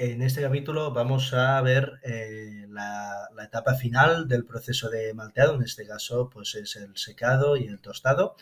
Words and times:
En 0.00 0.22
este 0.22 0.42
capítulo 0.42 0.92
vamos 0.92 1.34
a 1.34 1.60
ver 1.60 1.98
eh, 2.04 2.66
la, 2.68 3.28
etapa 3.42 3.74
final 3.74 4.28
del 4.28 4.44
proceso 4.44 4.88
de 4.88 5.12
malteado, 5.12 5.56
en 5.56 5.62
este 5.62 5.84
caso 5.88 6.30
pues 6.30 6.54
es 6.54 6.76
el 6.76 6.96
secado 6.96 7.56
y 7.56 7.64
el 7.64 7.80
tostado. 7.80 8.36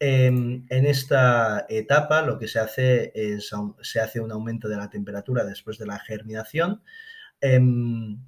Em, 0.00 0.66
en 0.68 0.86
esta 0.86 1.66
etapa 1.68 2.22
lo 2.22 2.36
que 2.40 2.48
se 2.48 2.58
hace 2.58 3.12
es 3.14 3.52
se 3.82 4.00
hace 4.00 4.20
un 4.20 4.32
aumento 4.32 4.68
de 4.68 4.76
la 4.76 4.90
temperatura 4.90 5.44
después 5.44 5.78
de 5.78 5.86
la 5.86 6.00
germinación 6.00 6.82
em, 7.40 8.18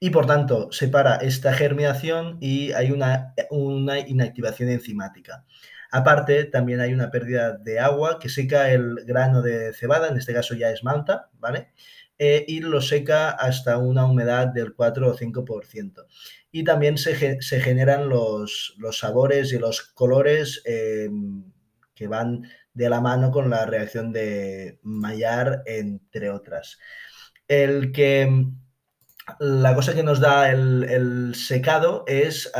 y 0.00 0.10
por 0.10 0.26
tanto 0.26 0.72
se 0.72 0.88
para 0.88 1.16
esta 1.18 1.52
germinación 1.52 2.38
y 2.40 2.72
hay 2.72 2.90
una, 2.90 3.34
una 3.50 4.00
inactivación 4.00 4.70
enzimática. 4.70 5.44
Aparte, 5.92 6.44
también 6.44 6.80
hay 6.80 6.92
una 6.92 7.10
pérdida 7.10 7.52
de 7.52 7.78
agua 7.78 8.18
que 8.18 8.28
seca 8.28 8.70
el 8.72 8.96
grano 9.06 9.42
de 9.42 9.72
cebada, 9.72 10.08
en 10.08 10.16
este 10.16 10.34
caso 10.34 10.54
ya 10.54 10.70
es 10.70 10.82
malta, 10.82 11.30
¿vale? 11.38 11.68
Y 12.18 12.60
lo 12.60 12.80
seca 12.80 13.30
hasta 13.30 13.78
una 13.78 14.06
humedad 14.06 14.48
del 14.48 14.74
4 14.74 15.10
o 15.10 15.16
5%. 15.16 16.06
Y 16.50 16.64
también 16.64 16.96
se, 16.96 17.14
generan 17.14 18.08
los, 18.08 18.76
sabores 18.92 19.52
y 19.52 19.58
los 19.58 19.82
colores 19.82 20.62
eh, 20.64 21.10
que 21.94 22.06
van 22.06 22.48
de 22.72 22.88
la 22.88 23.00
mano 23.00 23.30
con 23.30 23.50
la 23.50 23.66
reacción 23.66 24.12
de 24.12 24.78
Maillard, 24.82 25.62
entre 25.66 26.30
otras. 26.30 26.78
El 27.48 27.92
que 27.92 28.46
la 29.40 29.74
cosa 29.74 29.94
que 29.94 30.02
nos 30.02 30.20
da 30.20 30.50
el, 30.50 31.34
secado 31.34 32.04
es 32.06 32.50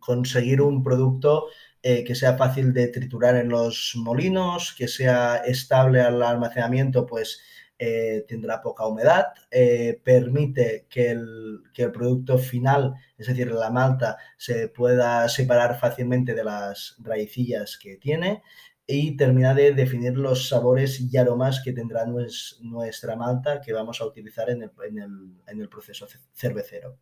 conseguir 0.00 0.60
un 0.60 0.82
producto 0.82 1.46
eh, 1.82 2.04
que 2.04 2.14
sea 2.14 2.36
fácil 2.36 2.72
de 2.72 2.88
triturar 2.88 3.36
en 3.36 3.48
los 3.48 3.92
molinos, 3.96 4.74
que 4.76 4.88
sea 4.88 5.36
estable 5.36 6.00
al 6.00 6.22
almacenamiento, 6.22 7.06
pues 7.06 7.40
eh, 7.78 8.24
tendrá 8.26 8.62
poca 8.62 8.86
humedad, 8.86 9.26
eh, 9.50 10.00
permite 10.02 10.86
que 10.88 11.10
el, 11.10 11.62
producto 11.92 12.38
final, 12.38 12.94
es 13.18 13.26
decir, 13.26 13.50
la 13.52 13.70
malta, 13.70 14.16
se 14.36 14.68
pueda 14.68 15.28
separar 15.28 15.78
fácilmente 15.78 16.34
de 16.34 16.44
las 16.44 16.96
raicillas 17.00 17.76
que 17.76 17.96
tiene 17.96 18.42
y 18.86 19.16
termina 19.16 19.54
de 19.54 19.72
definir 19.72 20.16
los 20.16 20.48
sabores 20.48 21.00
y 21.00 21.16
aromas 21.16 21.60
que 21.62 21.72
tendrá 21.72 22.06
nuestra 22.06 23.16
malta 23.16 23.60
que 23.60 23.72
vamos 23.72 24.00
a 24.00 24.06
utilizar 24.06 24.48
en 24.50 24.62
el 24.62 25.68
proceso 25.68 26.06
cervecero. 26.32 26.98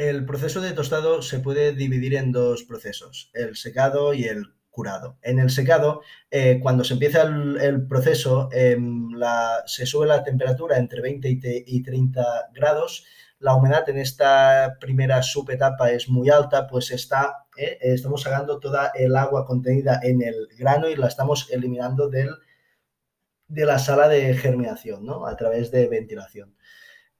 El 0.00 0.24
proceso 0.24 0.62
de 0.62 0.72
tostado 0.72 1.20
se 1.20 1.40
puede 1.40 1.74
dividir 1.74 2.14
en 2.14 2.32
dos 2.32 2.62
procesos, 2.64 3.30
el 3.34 3.54
secado 3.54 4.14
y 4.14 4.24
el 4.24 4.54
En 5.22 5.38
el 5.38 5.50
secado, 5.50 6.02
eh, 6.30 6.58
cuando 6.62 6.84
se 6.84 6.94
empieza 6.94 7.22
el, 7.22 7.86
proceso, 7.86 8.48
em, 8.52 9.10
se 9.66 9.86
sube 9.86 10.06
la 10.06 10.22
temperatura 10.24 10.78
entre 10.78 11.00
20 11.02 11.28
y, 11.66 11.82
30 11.82 12.50
grados. 12.54 13.04
La 13.40 13.54
humedad 13.54 13.88
en 13.88 13.98
esta 13.98 14.76
primera 14.80 15.22
subetapa 15.22 15.90
es 15.90 16.08
muy 16.08 16.30
alta, 16.30 16.66
pues 16.66 16.90
está, 16.90 17.46
eh, 17.56 17.78
estamos 17.80 18.22
sacando 18.22 18.60
toda 18.60 18.92
el 18.94 19.16
agua 19.16 19.46
contenida 19.46 20.00
en 20.02 20.22
el 20.22 20.48
grano 20.58 20.88
y 20.88 20.96
la 20.96 21.08
estamos 21.08 21.48
eliminando 21.50 22.08
de 22.08 22.28
la 23.66 23.78
sala 23.78 24.08
de 24.08 24.34
germinación, 24.34 25.04
¿no? 25.04 25.26
A 25.26 25.36
través 25.36 25.70
de 25.70 25.88
ventilación. 25.88 26.54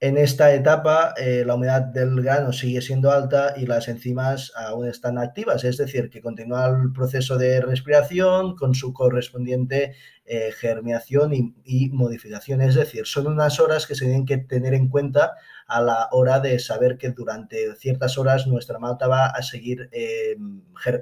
En 0.03 0.17
esta 0.17 0.51
etapa 0.51 1.13
eh, 1.15 1.43
la 1.45 1.53
humedad 1.53 1.83
del 1.83 2.23
grano 2.23 2.51
sigue 2.53 2.81
siendo 2.81 3.11
alta 3.11 3.53
y 3.55 3.67
las 3.67 3.87
enzimas 3.87 4.51
aún 4.55 4.87
están 4.87 5.19
activas, 5.19 5.63
es 5.63 5.77
decir, 5.77 6.09
que 6.09 6.21
continúa 6.21 6.69
el 6.69 6.91
proceso 6.91 7.37
de 7.37 7.61
respiración 7.61 8.55
con 8.55 8.73
su 8.73 8.93
correspondiente 8.93 9.93
eh, 10.25 10.51
germinación 10.57 11.33
y, 11.63 11.89
modificación. 11.89 12.61
Es 12.61 12.73
decir, 12.73 13.05
son 13.05 13.27
unas 13.27 13.59
horas 13.59 13.85
que 13.85 13.93
se 13.93 14.05
tienen 14.05 14.25
que 14.25 14.37
tener 14.37 14.73
en 14.73 14.89
cuenta 14.89 15.35
a 15.67 15.81
la 15.83 16.09
hora 16.13 16.39
de 16.39 16.57
saber 16.57 16.97
que 16.97 17.11
durante 17.11 17.75
ciertas 17.75 18.17
horas 18.17 18.47
nuestra 18.47 18.79
malta 18.79 19.07
va 19.07 19.27
a 19.27 19.43
seguir 19.43 19.87
eh, 19.91 20.35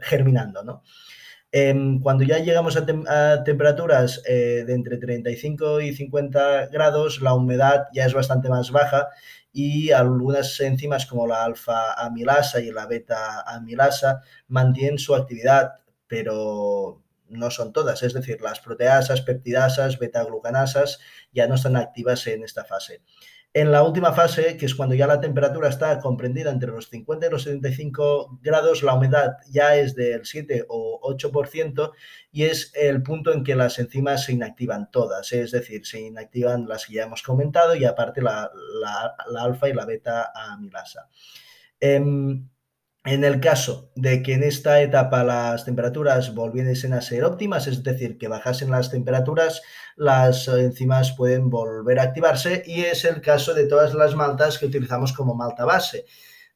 germinando. 0.02 0.62
¿no? 0.62 0.84
Em, 1.52 2.00
cuando 2.00 2.24
ya 2.24 2.38
llegamos 2.38 2.78
a, 2.78 2.86
temperaturas 3.44 4.22
eh, 4.28 4.64
de 4.68 4.74
entre 4.74 4.98
35 4.98 5.82
y 5.82 5.96
50 5.96 6.68
grados, 6.68 7.22
la 7.22 7.34
humedad 7.34 7.88
ya 7.92 8.06
es 8.06 8.14
bastante 8.14 8.50
más 8.50 8.72
baja 8.72 9.10
y 9.52 9.92
algunas 9.92 10.60
enzimas 10.60 11.08
como 11.08 11.26
la 11.26 11.44
alfa 11.44 11.94
amilasa 11.94 12.62
y 12.62 12.72
la 12.72 12.86
beta 12.86 13.42
amilasa 13.42 14.22
mantienen 14.48 15.00
su 15.00 15.16
actividad, 15.16 15.74
pero 16.08 17.02
no 17.30 17.50
son 17.52 17.74
todas, 17.74 18.04
es 18.04 18.14
decir, 18.14 18.42
las 18.42 18.60
proteasas, 18.60 19.22
peptidasas, 19.22 19.98
beta-glucanasas 20.00 21.00
ya 21.32 21.48
no 21.48 21.56
están 21.56 21.76
activas 21.76 22.28
en 22.28 22.44
esta 22.44 22.64
fase. 22.64 23.02
En 23.52 23.72
la 23.72 23.82
última 23.82 24.14
fase, 24.14 24.58
que 24.58 24.68
es 24.68 24.76
cuando 24.76 24.94
ya 24.94 25.08
la 25.08 25.20
temperatura 25.20 25.70
está 25.70 26.00
comprendida 26.00 26.52
entre 26.52 26.70
los 26.70 26.88
50 26.90 27.26
y 27.26 27.30
los 27.32 27.44
75 27.44 28.40
grados, 28.44 28.84
la 28.84 28.94
humedad 28.94 29.38
ya 29.50 29.76
es 29.76 29.96
del 29.96 30.24
7 30.24 30.66
o 30.70 31.00
8% 31.02 31.92
y 32.32 32.44
es 32.44 32.72
el 32.76 33.02
punto 33.02 33.34
en 33.34 33.44
que 33.44 33.56
las 33.56 33.80
enzimas 33.80 34.26
se 34.26 34.34
inactivan 34.34 34.92
todas, 34.92 35.32
es 35.32 35.50
decir, 35.50 35.84
se 35.84 36.00
inactivan 36.00 36.68
las 36.68 36.86
que 36.86 36.94
ya 36.94 37.06
hemos 37.06 37.24
comentado 37.24 37.74
y 37.76 37.86
aparte 37.86 38.22
la, 38.22 38.52
alfa 39.40 39.68
y 39.68 39.74
la 39.74 39.86
beta 39.86 40.32
amilasa. 40.36 41.10
Em, 41.80 42.48
en 43.10 43.24
el 43.24 43.40
caso 43.40 43.92
de 43.96 44.22
que 44.22 44.34
en 44.34 44.44
esta 44.44 44.82
etapa 44.82 45.24
las 45.24 45.66
temperaturas 45.66 46.36
volviesen 46.36 46.94
a 46.94 47.02
ser 47.02 47.24
óptimas, 47.24 47.66
es 47.66 47.82
decir, 47.82 48.20
que 48.20 48.28
bajasen 48.28 48.70
las 48.70 48.92
temperaturas, 48.92 49.64
las 49.96 50.48
enzimas 50.48 51.14
pueden 51.14 51.50
volver 51.50 52.00
a 52.00 52.04
activarse 52.04 52.62
y 52.68 52.82
es 52.82 53.06
el 53.06 53.22
caso 53.22 53.56
de 53.56 53.66
todas 53.66 53.96
las 53.96 54.16
maltas 54.16 54.60
que 54.60 54.68
utilizamos 54.68 55.14
como 55.14 55.34
malta 55.34 55.66
base. 55.66 56.06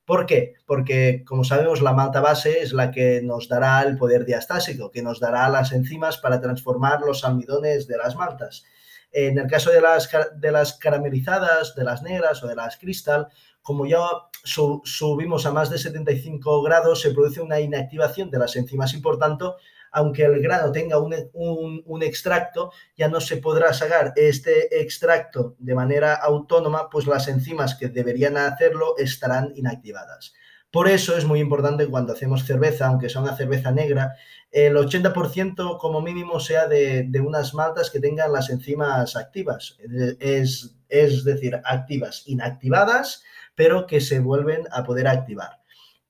¿Por 0.05 0.27
qué? 0.27 0.53
Porque, 0.67 1.23
como 1.25 1.43
sabemos, 1.43 1.81
la 1.81 1.93
malta 1.93 2.21
base 2.21 2.61
es 2.61 2.71
la 2.71 2.91
que 2.91 3.21
nos 3.23 3.47
dará 3.47 3.81
el 3.81 3.97
poder 3.97 4.23
diastásico, 4.23 4.91
que 4.91 5.01
nos 5.01 5.19
dará 5.19 5.49
las 5.49 5.71
enzimas 5.71 6.17
para 6.17 6.39
transformar 6.39 7.01
los 7.01 7.23
almidones 7.23 7.87
de 7.87 7.97
las 7.97 8.15
maltas. 8.15 8.63
En 9.11 9.37
el 9.37 9.47
caso 9.47 9.71
de 9.71 9.79
las, 9.81 10.09
de 10.35 10.51
las 10.51 10.73
caramelizadas, 10.73 11.73
de 11.75 11.83
las 11.83 12.03
negras 12.03 12.43
o 12.43 12.47
de 12.47 12.55
las 12.55 12.77
cristal, 12.77 13.29
como 13.63 13.85
ya 13.85 13.99
subimos 14.43 15.45
a 15.45 15.51
más 15.51 15.69
de 15.69 15.77
75 15.77 16.61
grados, 16.61 17.01
se 17.01 17.11
produce 17.11 17.41
una 17.41 17.61
inactivación 17.61 18.29
de 18.29 18.37
las 18.37 18.55
enzimas 18.57 18.93
y 18.93 18.97
por 18.97 19.17
tanto, 19.17 19.55
aunque 19.91 20.25
el 20.25 20.41
grano 20.41 20.71
tenga 20.71 20.99
un, 20.99 22.03
extracto, 22.03 22.71
ya 22.97 23.07
no 23.07 23.21
se 23.21 23.37
podrá 23.37 23.73
sacar 23.73 24.11
este 24.17 24.81
extracto 24.81 25.55
de 25.59 25.75
manera 25.75 26.13
autónoma, 26.15 26.89
pues 26.89 27.07
las 27.07 27.29
enzimas 27.29 27.75
que 27.75 27.87
deberían 27.87 28.35
hacerlo 28.35 28.97
estarán 28.97 29.53
inactivadas. 29.55 30.33
Por 30.69 30.89
eso 30.89 31.15
es 31.15 31.23
muy 31.23 31.39
importante 31.39 31.87
cuando 31.87 32.13
hacemos 32.13 32.43
cerveza, 32.43 32.87
aunque 32.87 33.07
sea 33.07 33.21
una 33.21 33.37
cerveza 33.37 33.71
negra, 33.71 34.15
el 34.51 34.75
80% 34.75 35.77
como 35.77 36.01
mínimo 36.01 36.39
sea 36.39 36.67
de, 36.67 37.07
unas 37.25 37.53
maltas 37.53 37.89
que 37.89 37.99
tengan 37.99 38.33
las 38.33 38.49
enzimas 38.49 39.15
activas, 39.15 39.77
es, 40.19 40.75
es 40.89 41.23
decir, 41.23 41.61
activas, 41.63 42.23
inactivadas 42.25 43.23
pero 43.55 43.87
que 43.87 44.01
se 44.01 44.19
vuelven 44.19 44.63
a 44.71 44.83
poder 44.83 45.07
activar. 45.07 45.61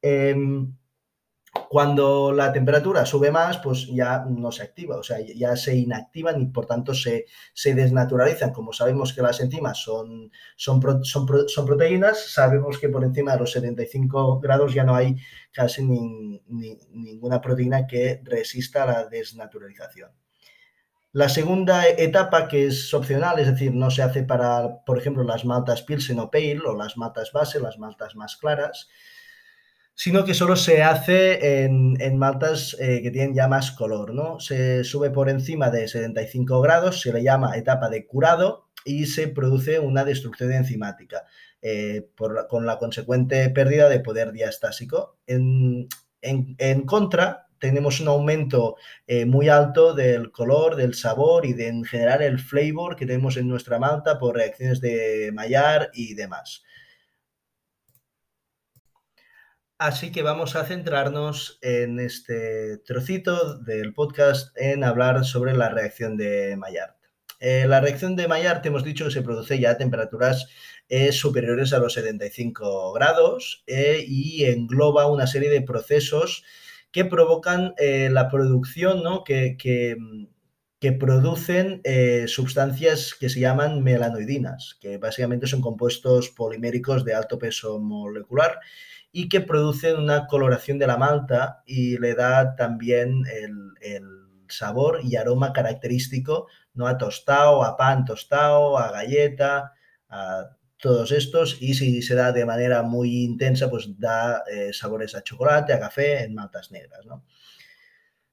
Em, 0.01 0.73
cuando 1.69 2.31
la 2.31 2.51
temperatura 2.51 3.05
sube 3.05 3.31
más, 3.31 3.57
pues 3.59 3.87
ya 3.87 4.25
no 4.27 4.51
se 4.51 4.63
activa, 4.63 4.97
o 4.97 5.03
sea, 5.03 5.19
ya 5.19 5.55
se 5.55 5.75
inactivan 5.75 6.41
y 6.41 6.47
por 6.47 6.65
tanto 6.65 6.93
se, 6.93 7.25
desnaturalizan. 7.63 8.51
Como 8.51 8.73
sabemos 8.73 9.13
que 9.13 9.21
las 9.21 9.39
enzimas 9.39 9.77
son, 9.77 10.31
son, 10.55 11.03
son, 11.03 11.65
proteínas, 11.65 12.31
sabemos 12.33 12.79
que 12.79 12.89
por 12.89 13.03
encima 13.03 13.33
de 13.33 13.39
los 13.39 13.51
75 13.51 14.39
grados 14.39 14.73
ya 14.73 14.83
no 14.83 14.95
hay 14.95 15.15
casi 15.51 15.83
ninguna 15.83 17.41
proteína 17.41 17.88
que 17.88 18.21
resista 18.23 18.85
la 18.85 19.06
desnaturalización. 19.06 20.12
La 21.15 21.30
segunda 21.30 21.88
etapa, 21.88 22.48
que 22.48 22.65
es 22.65 22.92
opcional, 22.92 23.38
es 23.38 23.45
decir, 23.45 23.71
no 23.71 23.92
se 23.92 24.01
hace 24.01 24.24
para, 24.24 24.83
por 24.83 24.98
ejemplo, 24.98 25.24
las 25.24 25.45
maltas 25.45 25.83
Pilsen 25.83 26.18
o 26.18 26.31
Pale 26.31 26.62
o 26.65 26.75
las 26.75 26.98
maltas 26.98 27.31
base, 27.31 27.60
las 27.60 27.77
maltas 27.77 28.15
más 28.15 28.36
claras, 28.36 28.89
sino 29.94 30.25
que 30.25 30.33
solo 30.33 30.56
se 30.56 30.81
hace 30.81 31.65
en, 31.65 32.18
maltas 32.18 32.75
eh, 32.80 33.04
que 33.04 33.12
tienen 33.12 33.36
ya 33.36 33.48
más 33.48 33.74
color, 33.74 34.15
¿no? 34.15 34.39
Se 34.39 34.83
sube 34.83 35.12
por 35.12 35.30
encima 35.30 35.69
de 35.69 35.88
75 35.88 36.60
grados, 36.62 37.01
se 37.01 37.13
le 37.13 37.21
llama 37.21 37.57
etapa 37.57 37.89
de 37.89 38.07
curado 38.07 38.69
y 38.83 39.06
se 39.06 39.27
produce 39.27 39.77
una 39.77 40.04
destrucción 40.06 40.51
enzimática, 40.51 41.25
eh, 41.62 42.09
con 42.50 42.66
la 42.66 42.80
consecuente 42.80 43.48
pérdida 43.51 43.88
de 43.88 44.00
poder 44.00 44.31
diastásico. 44.31 45.19
En, 45.27 45.88
en 46.21 46.86
contra, 46.88 47.50
tenemos 47.63 48.01
un 48.01 48.10
aumento 48.10 48.75
eh, 49.07 49.25
muy 49.25 49.48
alto 49.48 49.94
del 49.94 50.33
color, 50.33 50.75
del 50.75 50.95
sabor 50.95 51.45
y 51.45 51.54
de 51.54 51.69
en 51.69 51.86
general 51.86 52.21
el 52.21 52.38
flavor 52.38 52.98
que 52.98 53.06
tenemos 53.06 53.38
en 53.38 53.48
nuestra 53.48 53.80
malta 53.80 54.19
por 54.19 54.36
reacciones 54.36 54.81
de 54.81 55.31
Maillard 55.33 55.89
y 55.94 56.13
demás. 56.13 56.65
Así 59.77 60.12
que 60.12 60.24
vamos 60.24 60.57
a 60.57 60.65
centrarnos 60.65 61.57
en 61.62 62.01
este 62.01 62.80
trocito 62.80 63.57
del 63.60 63.94
podcast 63.94 64.57
en 64.57 64.83
hablar 64.83 65.24
sobre 65.24 65.54
la 65.54 65.69
reacción 65.69 66.18
de 66.18 66.57
Maillard. 66.57 66.95
Eh, 67.39 67.66
la 67.66 67.80
reacción 67.80 68.18
de 68.18 68.27
Maillard, 68.27 68.66
hemos 68.68 68.83
dicho 68.83 69.06
que 69.06 69.12
se 69.12 69.21
produce 69.21 69.57
ya 69.57 69.71
a 69.71 69.77
temperaturas 69.77 70.50
eh, 70.89 71.13
superiores 71.13 71.71
a 71.71 71.80
los 71.80 71.94
75 71.94 72.92
grados 72.92 73.63
y 73.68 74.44
engloba 74.44 75.07
una 75.07 75.27
serie 75.27 75.50
de 75.50 75.62
procesos 75.62 76.44
que 76.94 77.04
provocan 77.04 77.74
la 77.78 78.30
producción, 78.30 79.04
¿no? 79.04 79.25
que, 79.25 79.57
que, 79.57 79.98
producen 81.00 81.81
sustancias 82.28 83.16
que 83.19 83.30
se 83.30 83.40
llaman 83.40 83.84
melanoidinas, 83.84 84.78
que 84.80 84.98
básicamente 84.98 85.48
son 85.48 85.62
compuestos 85.62 86.30
poliméricos 86.30 87.04
de 87.04 87.16
alto 87.16 87.40
peso 87.40 87.80
molecular 87.80 88.60
y 89.12 89.28
que 89.28 89.42
producen 89.42 89.98
una 89.98 90.28
coloración 90.28 90.78
de 90.80 90.88
la 90.88 90.98
malta 90.98 91.63
y 91.66 91.98
le 91.98 92.16
da 92.16 92.56
también 92.56 93.24
el, 93.31 93.74
el 93.81 94.24
sabor 94.50 95.00
y 95.04 95.16
aroma 95.16 95.54
característico 95.54 96.48
¿no? 96.74 96.88
a 96.88 96.98
tostado, 96.98 97.63
a 97.63 97.78
pan 97.78 98.06
tostado, 98.06 98.78
a 98.78 98.92
galleta, 98.92 99.74
a 100.10 100.50
todos 100.83 101.13
estos 101.13 101.62
y 101.62 101.75
si 101.75 102.01
se 102.01 102.13
da 102.13 102.33
de 102.33 102.45
manera 102.45 102.83
muy 102.83 103.24
intensa, 103.24 103.69
pues 103.69 103.97
da 103.97 104.44
eh, 104.51 104.74
sabores 104.74 105.15
a 105.15 105.24
chocolate, 105.24 105.71
a 105.71 105.80
café 105.80 106.25
en 106.25 106.35
maltas 106.35 106.71
negras. 106.71 107.06
¿no? 107.06 107.24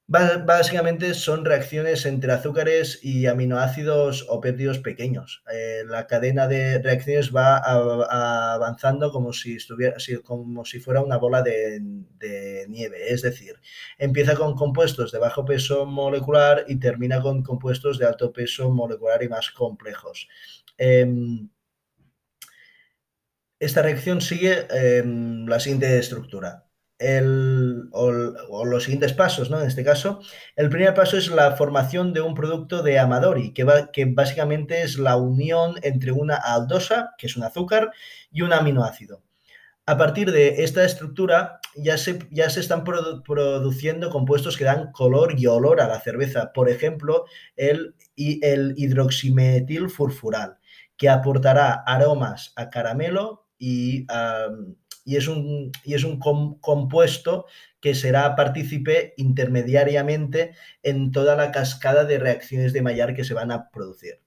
Básicamente 0.08 1.14
son 1.14 1.44
reacciones 1.44 2.04
entre 2.06 2.32
azúcares 2.32 2.98
y 3.04 3.26
aminoácidos 3.26 4.26
o 4.28 4.40
péptidos 4.40 4.80
pequeños. 4.80 5.44
Eh, 5.52 5.84
la 5.86 6.08
cadena 6.08 6.48
de 6.48 6.82
reacciones 6.82 7.32
va 7.32 7.58
avanzando 7.58 9.12
como 9.12 9.32
si, 9.32 9.54
estuviera, 9.54 9.94
como 10.24 10.64
si 10.64 10.80
fuera 10.80 11.02
una 11.02 11.18
bola 11.18 11.42
de, 11.42 11.80
nieve. 12.68 13.12
Es 13.12 13.22
decir, 13.22 13.60
empieza 13.96 14.34
con 14.34 14.56
compuestos 14.56 15.12
de 15.12 15.20
bajo 15.20 15.44
peso 15.44 15.86
molecular 15.86 16.64
y 16.66 16.80
termina 16.80 17.22
con 17.22 17.44
compuestos 17.44 17.96
de 17.96 18.06
alto 18.06 18.32
peso 18.32 18.70
molecular 18.70 19.22
y 19.22 19.28
más 19.28 19.52
complejos. 19.52 20.26
Em, 20.76 21.48
esta 23.60 23.82
reacción 23.82 24.20
sigue 24.20 24.66
em, 24.70 25.46
la 25.46 25.60
siguiente 25.60 25.98
estructura 25.98 26.64
el, 27.00 27.88
o, 27.92 28.64
los 28.64 28.84
siguientes 28.84 29.14
pasos, 29.14 29.50
¿no? 29.50 29.60
En 29.60 29.66
este 29.66 29.82
caso, 29.82 30.20
el 30.54 30.68
primer 30.68 30.94
paso 30.94 31.16
es 31.16 31.28
la 31.28 31.52
formación 31.52 32.12
de 32.12 32.20
un 32.20 32.34
producto 32.34 32.82
de 32.82 32.98
Amadori, 32.98 33.52
que, 33.52 33.64
va, 33.64 33.90
que 33.90 34.04
básicamente 34.04 34.82
es 34.82 34.98
la 34.98 35.16
unión 35.16 35.76
entre 35.82 36.12
una 36.12 36.36
aldosa, 36.36 37.14
que 37.18 37.26
es 37.26 37.36
un 37.36 37.42
azúcar, 37.42 37.90
y 38.30 38.42
un 38.42 38.52
aminoácido. 38.52 39.22
A 39.86 39.96
partir 39.96 40.30
de 40.30 40.62
esta 40.62 40.84
estructura 40.84 41.60
ya 41.74 41.96
se, 41.96 42.18
ya 42.30 42.50
se 42.50 42.60
están 42.60 42.84
produciendo 42.84 44.10
compuestos 44.10 44.56
que 44.56 44.64
dan 44.64 44.92
color 44.92 45.34
y 45.38 45.46
olor 45.46 45.80
a 45.80 45.88
la 45.88 46.00
cerveza. 46.00 46.52
Por 46.52 46.68
ejemplo, 46.68 47.24
el, 47.56 47.94
el 48.16 48.74
hidroximetil 48.76 49.88
furfural, 49.88 50.58
que 50.96 51.08
aportará 51.08 51.82
aromas 51.86 52.52
a 52.56 52.68
caramelo 52.68 53.49
y 53.60 54.06
es 55.16 55.28
un, 55.28 55.70
y 55.84 55.94
es 55.94 56.04
un 56.04 56.18
compuesto 56.18 57.46
que 57.80 57.94
será 57.94 58.34
partícipe 58.34 59.14
intermediariamente 59.16 60.52
en 60.82 61.12
toda 61.12 61.36
la 61.36 61.52
cascada 61.52 62.04
de 62.04 62.18
reacciones 62.18 62.72
de 62.72 62.82
Maillard 62.82 63.14
que 63.14 63.24
se 63.24 63.34
van 63.34 63.52
a 63.52 63.70
producir. 63.70 64.20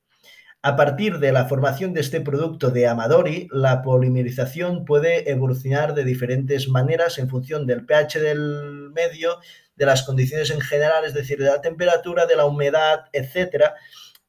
A 0.65 0.77
partir 0.77 1.19
de 1.19 1.33
la 1.33 1.45
formación 1.45 1.93
de 1.93 1.99
este 1.99 2.21
producto 2.21 2.71
de 2.71 2.87
Amadori, 2.87 3.49
la 3.51 3.81
polimerización 3.81 4.85
puede 4.85 5.29
evolucionar 5.29 5.93
de 5.93 6.05
diferentes 6.05 6.69
maneras 6.69 7.17
en 7.17 7.29
función 7.29 7.67
del 7.67 7.85
pH 7.85 8.21
del 8.21 8.89
medio, 8.93 9.39
de 9.75 9.85
las 9.85 10.03
condiciones 10.03 10.51
en 10.51 10.61
general, 10.61 11.03
es 11.03 11.13
decir, 11.13 11.37
de 11.37 11.45
la 11.45 11.59
temperatura, 11.59 12.25
de 12.25 12.37
la 12.37 12.45
humedad, 12.45 13.05
etcétera, 13.11 13.73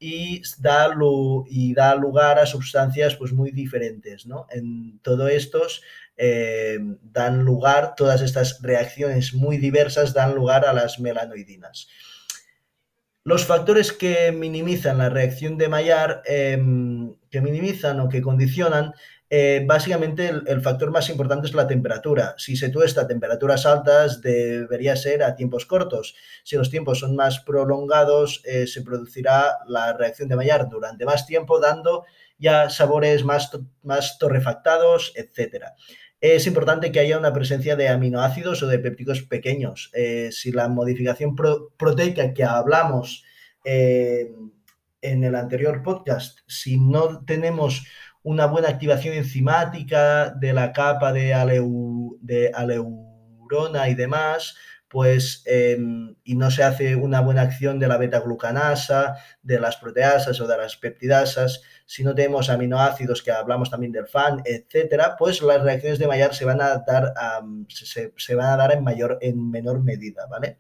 y 0.07 0.43
da, 0.59 0.95
y 1.47 1.73
da 1.73 1.95
lugar 1.95 2.39
a 2.39 2.45
sustancias 2.45 3.17
pues, 3.17 3.33
muy 3.33 3.53
diferentes. 3.53 4.27
¿no? 4.27 4.47
En 4.51 4.99
todo 4.99 5.29
estos 5.29 5.81
eh, 6.19 6.79
dan 7.03 7.43
lugar, 7.43 7.95
todas 7.97 8.21
estas 8.21 8.61
reacciones 8.61 9.33
muy 9.33 9.57
diversas 9.57 10.13
dan 10.13 10.35
lugar 10.35 10.67
a 10.67 10.75
las 10.75 11.01
melanoidinas. 11.01 11.89
Los 13.23 13.47
factores 13.47 13.95
que 13.95 14.31
minimizan 14.31 14.99
la 14.99 15.09
reacción 15.09 15.57
de 15.57 15.71
Maillard, 15.71 16.21
em, 16.27 17.15
que 17.31 17.41
minimizan 17.41 17.99
o 18.01 18.11
que 18.11 18.21
condicionan, 18.21 18.93
eh, 19.37 19.65
básicamente 19.67 20.29
el, 20.29 20.61
factor 20.61 20.93
más 20.93 21.11
importante 21.11 21.49
es 21.49 21.55
la 21.55 21.67
temperatura. 21.67 22.37
Si 22.39 22.55
se 22.55 22.69
tuesta 22.69 23.01
a 23.01 23.09
temperaturas 23.09 23.67
altas, 23.67 24.21
debería 24.21 24.95
ser 24.95 25.25
a 25.25 25.35
tiempos 25.35 25.67
cortos. 25.67 26.15
Si 26.45 26.55
los 26.55 26.71
tiempos 26.71 27.01
son 27.01 27.17
más 27.17 27.41
prolongados, 27.41 28.43
eh, 28.45 28.69
se 28.69 28.83
producirá 28.83 29.59
la 29.67 29.93
reacción 29.93 30.29
de 30.29 30.37
Maillard 30.37 30.69
durante 30.69 31.05
más 31.05 31.27
tiempo, 31.27 31.59
dando 31.59 32.05
ya 32.39 32.71
sabores 32.71 33.25
más, 33.25 33.51
más 33.83 34.19
torrefactados, 34.19 35.13
etcétera 35.17 35.75
es 36.21 36.47
importante 36.47 36.91
que 36.91 37.01
haya 37.01 37.19
una 37.19 37.35
presencia 37.35 37.77
de 37.77 37.89
aminoácidos 37.89 38.63
o 38.63 38.67
de 38.67 38.79
péptidos 38.79 39.21
pequeños. 39.21 39.91
Eh, 39.93 40.31
si 40.33 40.53
la 40.53 40.69
modificación 40.69 41.37
proteica 41.77 42.33
que 42.33 42.45
hablamos 42.45 43.25
en 45.05 45.23
el 45.23 45.35
anterior 45.35 45.83
podcast, 45.83 46.39
si 46.47 46.79
no 46.79 47.23
tenemos 47.27 47.87
una 48.25 48.47
buena 48.47 48.69
activación 48.69 49.15
enzimática 49.15 50.31
de 50.31 50.53
la 50.53 50.73
capa 50.73 51.13
de, 51.13 51.29
de 52.21 52.51
aleurona 52.55 53.89
y 53.89 53.95
demás, 53.95 54.57
pues, 54.89 55.43
em, 55.45 56.15
y 56.25 56.35
no 56.35 56.51
se 56.51 56.63
hace 56.63 56.97
una 56.97 57.21
buena 57.21 57.43
acción 57.43 57.79
de 57.79 57.87
la 57.87 57.99
beta-glucanasa, 57.99 59.17
de 59.43 59.61
las 59.61 59.77
proteasas 59.77 60.41
o 60.41 60.47
de 60.47 60.57
las 60.57 60.77
peptidasas, 60.77 61.63
si 61.85 62.03
no 62.03 62.15
tenemos 62.15 62.49
aminoácidos, 62.49 63.23
que 63.23 63.31
hablamos 63.31 63.71
también 63.71 63.93
del 63.93 64.07
FAN, 64.07 64.43
etcétera, 64.45 65.17
pues 65.19 65.43
las 65.43 65.63
reacciones 65.63 65.99
de 65.99 66.07
Maillard 66.07 66.33
se 66.33 66.47
van 66.47 66.63
a 66.63 66.79
dar, 66.87 67.13
se, 67.69 68.35
van 68.35 68.51
a 68.51 68.57
dar 68.57 68.73
en, 68.73 68.85
mayor, 68.85 69.19
en 69.21 69.51
menor 69.51 69.83
medida, 69.83 70.27
¿vale? 70.31 70.57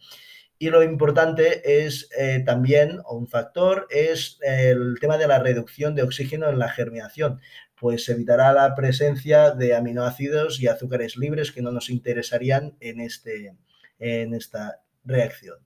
Y 0.65 0.71
lo 0.71 0.83
importante 0.83 1.85
es 1.85 2.09
eh, 2.17 2.43
también, 2.43 2.99
o 3.05 3.19
un 3.19 3.29
factor, 3.29 3.87
es 3.91 4.39
el 4.41 4.97
tema 4.99 5.19
de 5.19 5.29
la 5.29 5.39
reducción 5.39 5.95
de 5.95 6.03
oxígeno 6.03 6.49
en 6.49 6.59
la 6.59 6.71
germinación, 6.71 7.39
pues 7.79 8.09
evitará 8.09 8.51
la 8.55 8.75
presencia 8.75 9.51
de 9.51 9.75
aminoácidos 9.75 10.63
y 10.63 10.67
azúcares 10.67 11.19
libres 11.19 11.53
que 11.53 11.61
no 11.61 11.71
nos 11.71 11.91
interesarían 11.91 12.79
en 12.81 13.03
este, 13.03 13.55
en 13.99 14.33
esta 14.33 14.81
reacción. 15.05 15.59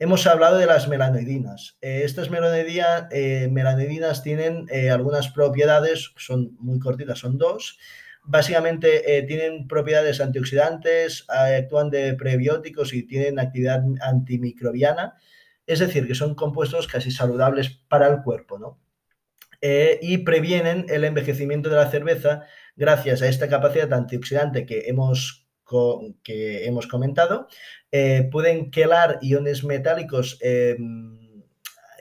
Hemos 0.00 0.26
hablado 0.26 0.58
de 0.58 0.66
las 0.66 0.88
melanoidinas. 0.88 1.78
Eh, 1.80 2.02
estas 2.04 2.28
eh, 2.28 3.48
melanoidinas 3.48 4.24
tienen 4.24 4.66
eh, 4.72 4.90
algunas 4.90 5.28
propiedades, 5.28 6.10
son 6.16 6.56
muy 6.58 6.80
cortitas, 6.80 7.20
son 7.20 7.38
dos. 7.38 7.78
Básicamente 8.24 9.24
tienen 9.26 9.66
propiedades 9.66 10.20
antioxidantes, 10.20 11.24
actúan 11.28 11.90
de 11.90 12.14
prebióticos 12.14 12.94
y 12.94 13.02
tienen 13.02 13.38
actividad 13.38 13.82
antimicrobiana. 14.00 15.14
Es 15.66 15.80
decir, 15.80 16.06
que 16.06 16.14
son 16.14 16.34
compuestos 16.34 16.86
casi 16.86 17.10
saludables 17.10 17.70
para 17.88 18.08
el 18.08 18.22
cuerpo, 18.22 18.58
¿no? 18.58 18.78
y 19.60 20.18
previenen 20.18 20.86
el 20.88 21.04
envejecimiento 21.04 21.70
de 21.70 21.76
la 21.76 21.88
cerveza 21.88 22.46
gracias 22.74 23.22
a 23.22 23.28
esta 23.28 23.48
capacidad 23.48 23.92
antioxidante 23.92 24.66
que 24.66 24.88
hemos 24.88 25.42
que 26.22 26.66
hemos 26.66 26.86
comentado, 26.86 27.48
eh, 27.90 28.28
pueden 28.30 28.70
quelar 28.70 29.18
iones 29.22 29.64
metálicos 29.64 30.38
em, 30.40 31.21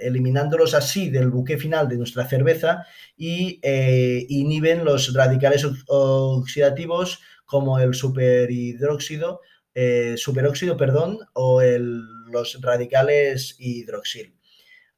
eliminándolos 0.01 0.73
así 0.73 1.09
del 1.09 1.29
buque 1.29 1.57
final 1.57 1.87
de 1.87 1.97
nuestra 1.97 2.27
cerveza 2.27 2.85
y 3.17 3.59
eh, 3.61 4.25
inhiben 4.29 4.83
los 4.83 5.13
radicales 5.13 5.65
oxidativos 5.87 7.21
como 7.45 7.79
el 7.79 7.93
superhidróxido, 7.93 9.41
eh, 9.75 10.15
superóxido, 10.17 10.77
perdón, 10.77 11.19
o 11.33 11.61
los 11.61 12.59
radicales 12.61 13.55
hidroxil. 13.59 14.35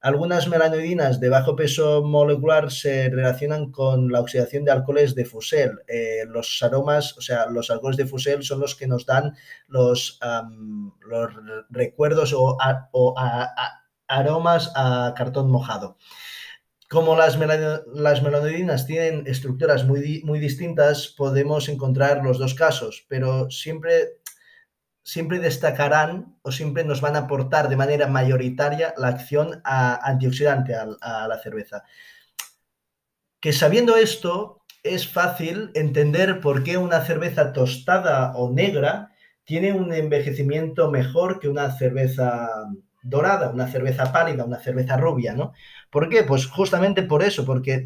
Algunas 0.03 0.49
melanoidinas 0.49 1.21
de 1.21 1.29
bajo 1.29 1.55
peso 1.55 2.03
molecular 2.03 2.69
se 2.71 3.09
relacionan 3.09 3.71
con 3.71 4.11
la 4.11 4.19
oxidación 4.19 4.65
de 4.65 4.71
alcoholes 4.71 5.15
de 5.15 5.23
fusel. 5.23 5.79
Eh, 5.87 6.25
los 6.27 6.61
aromas, 6.61 7.17
o 7.17 7.21
sea, 7.21 7.45
los 7.45 7.71
alcoholes 7.71 7.95
de 7.95 8.05
fusel 8.05 8.43
son 8.43 8.59
los 8.59 8.75
que 8.75 8.85
nos 8.85 9.05
dan 9.05 9.33
los, 9.69 10.19
los 11.07 11.31
recuerdos 11.69 12.33
o, 12.35 12.57
aromas 14.19 14.71
a 14.75 15.13
cartón 15.15 15.51
mojado. 15.51 15.97
Como 16.89 17.15
las, 17.15 17.37
melanoidinas 17.37 18.85
tienen 18.85 19.25
estructuras 19.25 19.83
muy, 19.85 20.21
muy 20.23 20.39
distintas, 20.39 21.07
podemos 21.07 21.67
encontrar 21.67 22.23
los 22.23 22.37
dos 22.37 22.53
casos, 22.53 23.05
pero 23.09 23.49
siempre 23.49 24.19
siempre 25.03 25.39
destacarán 25.39 26.37
o 26.41 26.51
siempre 26.51 26.83
nos 26.83 27.01
van 27.01 27.15
a 27.15 27.19
aportar 27.19 27.67
de 27.67 27.75
manera 27.75 28.07
mayoritaria 28.07 28.93
la 28.97 29.09
acción 29.09 29.61
antioxidante 29.63 30.75
a, 30.75 31.27
la 31.27 31.39
cerveza. 31.39 31.83
Que 33.39 33.51
sabiendo 33.51 33.97
esto, 33.97 34.61
es 34.81 35.07
fácil 35.07 35.71
entender 35.73 36.39
por 36.39 36.63
qué 36.63 36.77
una 36.77 37.01
cerveza 37.01 37.51
tostada 37.51 38.33
o 38.35 38.49
negra 38.49 39.11
tiene 39.43 39.73
un 39.73 39.93
envejecimiento 39.93 40.89
mejor 40.89 41.39
que 41.39 41.49
una 41.49 41.69
cerveza 41.71 42.49
dorada, 43.03 43.49
una 43.49 43.67
cerveza 43.67 44.11
pálida, 44.11 44.45
una 44.45 44.59
cerveza 44.59 44.97
rubia, 44.97 45.33
¿no? 45.33 45.53
¿Por 45.89 46.09
qué? 46.09 46.23
Pues 46.23 46.47
justamente 46.47 47.03
por 47.03 47.21
eso, 47.21 47.45
porque 47.45 47.85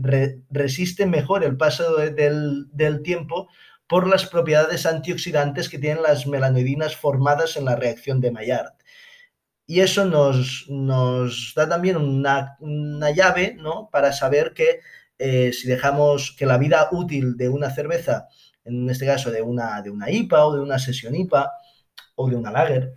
resiste 0.50 1.05
mejor 1.05 1.43
el 1.43 1.57
paso 1.57 1.97
del, 1.97 2.67
del 2.71 3.01
tiempo 3.01 3.50
por 3.88 4.07
las 4.07 4.25
propiedades 4.27 4.86
antioxidantes 4.86 5.69
que 5.69 5.79
tienen 5.79 6.03
las 6.03 6.27
melanoidinas 6.27 6.95
formadas 6.95 7.57
en 7.57 7.65
la 7.65 7.75
reacción 7.75 8.21
de 8.21 8.31
Maillard. 8.31 8.74
Y 9.65 9.81
eso 9.81 10.05
nos, 10.05 10.65
nos 10.69 11.53
da 11.55 11.67
también 11.67 11.97
una, 11.97 12.55
una, 12.59 13.12
llave 13.12 13.55
¿no? 13.59 13.89
para 13.91 14.13
saber 14.13 14.53
que 14.53 14.79
eh, 15.17 15.51
si 15.51 15.67
dejamos 15.67 16.33
que 16.38 16.45
la 16.45 16.57
vida 16.57 16.88
útil 16.91 17.36
de 17.36 17.50
una 17.50 17.69
cerveza, 17.69 18.27
en 18.63 18.89
este 18.89 19.05
caso 19.05 19.29
de 19.29 19.41
una, 19.41 19.81
de 19.81 19.89
una 19.89 20.09
IPA 20.09 20.45
o 20.45 20.55
de 20.55 20.62
una 20.62 20.79
sesión 20.79 21.15
IPA 21.15 21.51
o 22.15 22.29
de 22.29 22.36
una 22.38 22.51
lager, 22.51 22.93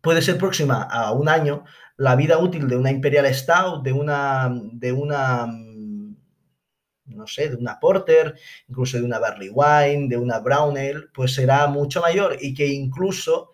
puede 0.00 0.22
ser 0.22 0.38
próxima 0.38 0.82
a 0.82 1.12
un 1.12 1.28
año, 1.28 1.64
la 1.96 2.16
vida 2.16 2.38
útil 2.38 2.68
de 2.68 2.76
una 2.76 2.90
Imperial 2.90 3.32
Stout, 3.34 3.82
de 3.82 3.92
una, 3.92 4.50
de 4.72 4.92
una 4.92 5.46
no 7.14 7.26
sé, 7.26 7.50
de 7.50 7.56
una 7.56 7.78
porter, 7.78 8.34
incluso 8.68 8.96
de 8.96 9.04
una 9.04 9.18
barley 9.18 9.50
wine, 9.50 10.08
de 10.08 10.16
una 10.16 10.38
brown 10.38 10.76
ale, 10.76 11.08
pues 11.12 11.34
será 11.34 11.66
mucho 11.66 12.00
mayor 12.00 12.36
y 12.40 12.54
que 12.54 12.66
incluso 12.66 13.50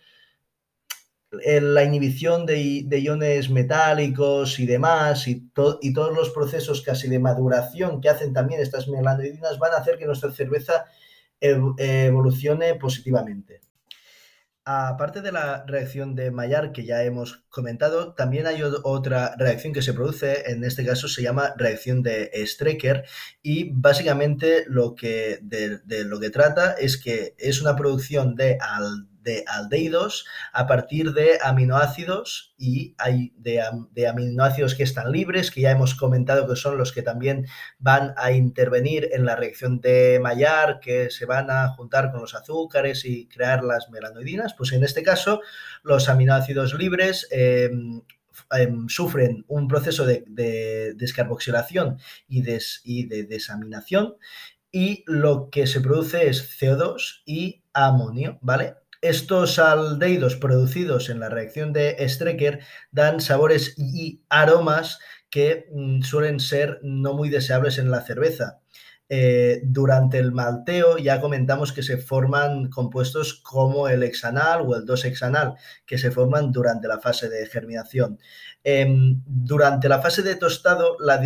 eh, 1.42 1.60
la 1.60 1.82
inhibición 1.82 2.46
de, 2.46 2.86
iones 3.00 3.50
metálicos 3.50 4.58
y 4.60 4.66
demás 4.66 5.26
y, 5.26 5.50
y, 5.80 5.92
todos 5.92 6.14
los 6.14 6.30
procesos 6.30 6.82
casi 6.82 7.08
de 7.08 7.18
maduración 7.18 8.00
que 8.00 8.08
hacen 8.08 8.32
también 8.32 8.60
estas 8.60 8.88
melanoidinas 8.88 9.58
van 9.58 9.72
a 9.72 9.78
hacer 9.78 9.98
que 9.98 10.06
nuestra 10.06 10.30
cerveza 10.30 10.84
evolucione 11.40 12.74
positivamente. 12.76 13.60
Aparte 14.68 15.22
de 15.22 15.30
la 15.30 15.64
reacción 15.64 16.16
de 16.16 16.32
Maillard 16.32 16.72
que 16.72 16.84
ya 16.84 17.04
hemos 17.04 17.44
comentado, 17.50 18.14
también 18.14 18.48
hay 18.48 18.64
otra 18.64 19.36
reacción 19.38 19.72
que 19.72 19.80
se 19.80 19.92
produce, 19.92 20.50
en 20.50 20.64
este 20.64 20.84
caso 20.84 21.06
se 21.06 21.22
llama 21.22 21.54
reacción 21.56 22.02
de 22.02 22.32
Strecker 22.44 23.04
y 23.42 23.70
básicamente 23.72 24.64
lo 24.66 24.96
que, 24.96 25.38
de, 25.40 26.04
lo 26.04 26.18
que 26.18 26.30
trata 26.30 26.72
es 26.72 27.00
que 27.00 27.36
es 27.38 27.62
una 27.62 27.76
producción 27.76 28.34
de 28.34 28.58
aldehídos 28.60 29.15
de 29.26 29.44
aldehídos 29.48 30.24
a 30.52 30.66
partir 30.68 31.12
de 31.12 31.38
aminoácidos 31.42 32.54
y 32.56 32.94
hay 32.96 33.34
de, 33.36 33.60
aminoácidos 34.08 34.76
que 34.76 34.84
están 34.84 35.10
libres, 35.10 35.50
que 35.50 35.62
ya 35.62 35.72
hemos 35.72 35.96
comentado 35.96 36.48
que 36.48 36.54
son 36.54 36.78
los 36.78 36.92
que 36.92 37.02
también 37.02 37.46
van 37.78 38.14
a 38.16 38.30
intervenir 38.30 39.08
en 39.12 39.26
la 39.26 39.34
reacción 39.34 39.80
de 39.80 40.20
Maillard, 40.22 40.78
que 40.78 41.10
se 41.10 41.26
van 41.26 41.50
a 41.50 41.68
juntar 41.70 42.12
con 42.12 42.20
los 42.20 42.36
azúcares 42.36 43.04
y 43.04 43.26
crear 43.26 43.64
las 43.64 43.90
melanoidinas. 43.90 44.54
Pues 44.54 44.72
en 44.72 44.84
este 44.84 45.02
caso, 45.02 45.40
los 45.82 46.08
aminoácidos 46.08 46.72
libres 46.74 47.26
eh, 47.32 47.68
sufren 48.86 49.44
un 49.48 49.66
proceso 49.66 50.06
de, 50.06 50.22
de 50.28 50.94
descarboxilación 50.94 51.98
y, 52.28 52.42
des, 52.42 52.80
y 52.84 53.06
de 53.06 53.24
desaminación 53.24 54.14
y 54.70 55.04
lo 55.06 55.48
que 55.50 55.66
se 55.66 55.80
produce 55.80 56.28
es 56.28 56.60
CO2 56.60 57.22
y 57.24 57.62
amonio, 57.72 58.38
¿vale? 58.42 58.74
Estos 59.00 59.58
aldehídos 59.58 60.36
producidos 60.36 61.08
en 61.10 61.20
la 61.20 61.28
reacción 61.28 61.72
de 61.72 61.96
Strecker 62.08 62.60
dan 62.90 63.20
sabores 63.20 63.74
y 63.76 64.22
aromas 64.28 64.98
que 65.30 65.68
mm, 65.72 66.02
suelen 66.02 66.40
ser 66.40 66.80
no 66.82 67.14
muy 67.14 67.28
deseables 67.28 67.78
en 67.78 67.90
la 67.90 68.02
cerveza. 68.02 68.60
Eh, 69.08 69.60
durante 69.62 70.18
el 70.18 70.32
malteo 70.32 70.98
ya 70.98 71.20
comentamos 71.20 71.72
que 71.72 71.84
se 71.84 71.96
forman 71.96 72.70
compuestos 72.70 73.34
como 73.34 73.86
el 73.86 74.02
hexanal 74.02 74.62
o 74.62 74.74
el 74.74 74.84
2-hexanal, 74.84 75.54
que 75.86 75.96
se 75.96 76.10
forman 76.10 76.50
durante 76.50 76.88
la 76.88 76.98
fase 76.98 77.28
de 77.28 77.46
germinación. 77.46 78.18
Em, 78.64 79.22
durante 79.26 79.88
la 79.88 80.00
fase 80.00 80.22
de 80.22 80.34
tostado, 80.34 80.96
la, 80.98 81.22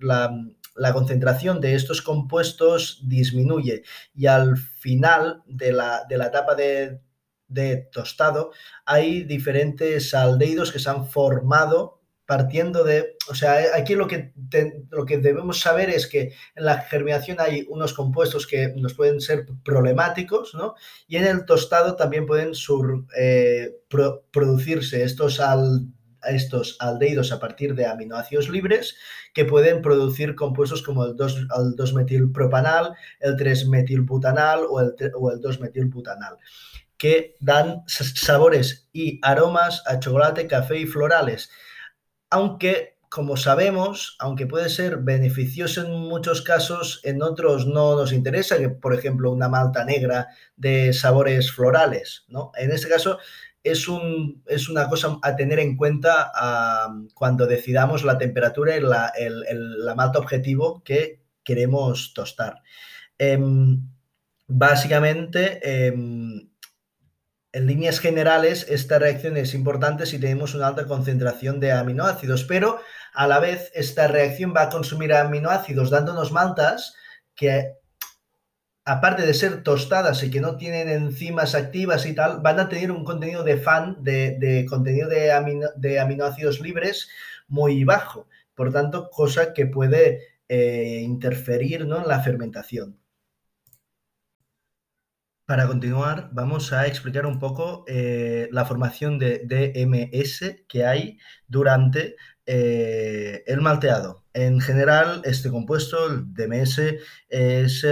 la, 0.00 0.44
concentración 0.92 1.60
de 1.60 1.74
estos 1.74 2.02
compuestos 2.02 3.00
disminuye 3.04 3.82
y 4.14 4.26
al 4.26 4.56
final 4.56 5.42
de 5.46 5.72
la, 5.72 6.04
de 6.08 6.18
la 6.18 6.26
etapa 6.26 6.54
de, 6.54 7.00
de 7.48 7.88
tostado, 7.92 8.52
hay 8.84 9.24
diferentes 9.24 10.14
aldehídos 10.14 10.72
que 10.72 10.78
se 10.78 10.90
han 10.90 11.06
formado 11.06 12.00
partiendo 12.26 12.84
de, 12.84 13.16
o 13.28 13.34
sea, 13.34 13.76
aquí 13.76 13.94
lo 13.94 14.08
que, 14.08 14.32
lo 14.90 15.04
que 15.04 15.18
debemos 15.18 15.60
saber 15.60 15.90
es 15.90 16.06
que 16.06 16.32
en 16.54 16.64
la 16.64 16.78
germinación 16.78 17.36
hay 17.38 17.66
unos 17.68 17.92
compuestos 17.92 18.46
que 18.46 18.68
nos 18.76 18.94
pueden 18.94 19.20
ser 19.20 19.46
problemáticos, 19.62 20.54
¿no? 20.54 20.74
Y 21.06 21.16
en 21.16 21.26
el 21.26 21.44
tostado 21.44 21.96
también 21.96 22.24
pueden 22.24 22.52
eh, 23.18 23.72
producirse 24.30 25.02
estos, 25.02 25.38
al, 25.38 25.86
estos 26.30 26.76
aldehídos 26.80 27.32
a 27.32 27.40
partir 27.40 27.74
de 27.74 27.86
aminoácidos 27.86 28.48
libres 28.48 28.96
que 29.32 29.44
pueden 29.44 29.82
producir 29.82 30.34
compuestos 30.34 30.82
como 30.82 31.04
el 31.04 31.14
2-metilpropanal, 31.16 32.94
el 33.20 33.36
3-metilbutanal 33.36 34.66
o 34.68 34.80
el, 34.80 34.94
o 35.14 35.30
el 35.30 35.40
2-metilbutanal 35.40 36.38
que 36.96 37.36
dan 37.40 37.82
sabores 37.86 38.88
y 38.92 39.20
aromas 39.22 39.82
a 39.86 39.98
chocolate, 39.98 40.46
café 40.46 40.78
y 40.78 40.86
florales. 40.86 41.50
Aunque, 42.30 42.96
como 43.10 43.36
sabemos, 43.36 44.16
aunque 44.18 44.46
puede 44.46 44.68
ser 44.68 44.98
beneficioso 44.98 45.82
en 45.82 45.90
muchos 45.90 46.42
casos, 46.42 47.00
en 47.04 47.22
otros 47.22 47.66
no 47.66 47.94
nos 47.96 48.12
interesa, 48.12 48.58
que 48.58 48.70
por 48.70 48.94
ejemplo 48.94 49.30
una 49.30 49.48
malta 49.48 49.84
negra 49.84 50.28
de 50.56 50.92
sabores 50.92 51.52
florales, 51.52 52.24
¿no? 52.28 52.52
En 52.56 52.70
este 52.70 52.88
caso 52.88 53.18
es, 53.64 53.88
un, 53.88 54.42
es 54.46 54.68
una 54.68 54.88
cosa 54.88 55.18
a 55.22 55.34
tener 55.34 55.58
en 55.58 55.76
cuenta 55.76 56.30
cuando 57.14 57.46
decidamos 57.46 58.04
la 58.04 58.18
temperatura 58.18 58.76
y 58.76 58.80
la, 58.80 59.12
la 59.18 59.94
malta 59.94 60.18
objetivo 60.18 60.82
que 60.84 61.22
queremos 61.42 62.12
tostar. 62.14 62.62
Em, 63.18 63.88
básicamente, 64.46 65.86
em, 65.86 66.50
en 67.52 67.66
líneas 67.66 68.00
generales, 68.00 68.66
esta 68.68 68.98
reacción 68.98 69.36
es 69.36 69.54
importante 69.54 70.06
si 70.06 70.18
tenemos 70.18 70.54
una 70.54 70.66
alta 70.66 70.86
concentración 70.86 71.58
de 71.60 71.72
aminoácidos, 71.72 72.44
pero 72.44 72.80
a 73.14 73.26
la 73.26 73.38
vez 73.38 73.70
esta 73.74 74.08
reacción 74.08 74.52
va 74.54 74.62
a 74.62 74.68
consumir 74.70 75.14
aminoácidos 75.14 75.88
dándonos 75.88 76.32
maltas 76.32 76.96
que, 77.34 77.76
aparte 78.84 79.26
de 79.26 79.34
ser 79.34 79.62
tostadas 79.62 80.22
y 80.22 80.30
que 80.30 80.40
no 80.40 80.56
tienen 80.56 80.88
enzimas 80.88 81.54
activas 81.54 82.06
y 82.06 82.14
tal, 82.14 82.40
van 82.40 82.60
a 82.60 82.68
tener 82.68 82.90
un 82.90 83.04
contenido 83.04 83.42
de 83.42 83.56
fan, 83.56 83.96
de, 84.02 84.66
contenido 84.68 85.08
de, 85.08 85.98
aminoácidos 86.00 86.60
libres 86.60 87.08
muy 87.48 87.84
bajo. 87.84 88.28
Por 88.54 88.72
tanto, 88.72 89.10
cosa 89.10 89.52
que 89.52 89.66
puede 89.66 90.20
eh, 90.48 91.00
interferir 91.02 91.86
¿no? 91.86 92.02
en 92.02 92.08
la 92.08 92.20
fermentación. 92.20 92.98
Para 95.46 95.66
continuar, 95.66 96.30
vamos 96.32 96.72
a 96.72 96.86
explicar 96.86 97.26
un 97.26 97.38
poco 97.38 97.84
eh, 97.86 98.48
la 98.50 98.64
formación 98.64 99.18
de 99.18 99.40
DMS 99.44 100.64
que 100.66 100.86
hay 100.86 101.18
durante 101.46 102.16
eh, 102.46 103.44
el 103.46 103.60
malteado. 103.60 104.24
En 104.32 104.58
general, 104.58 105.20
este 105.24 105.50
compuesto, 105.50 106.06
el 106.06 106.32
DMS, 106.32 106.80
es 107.28 107.86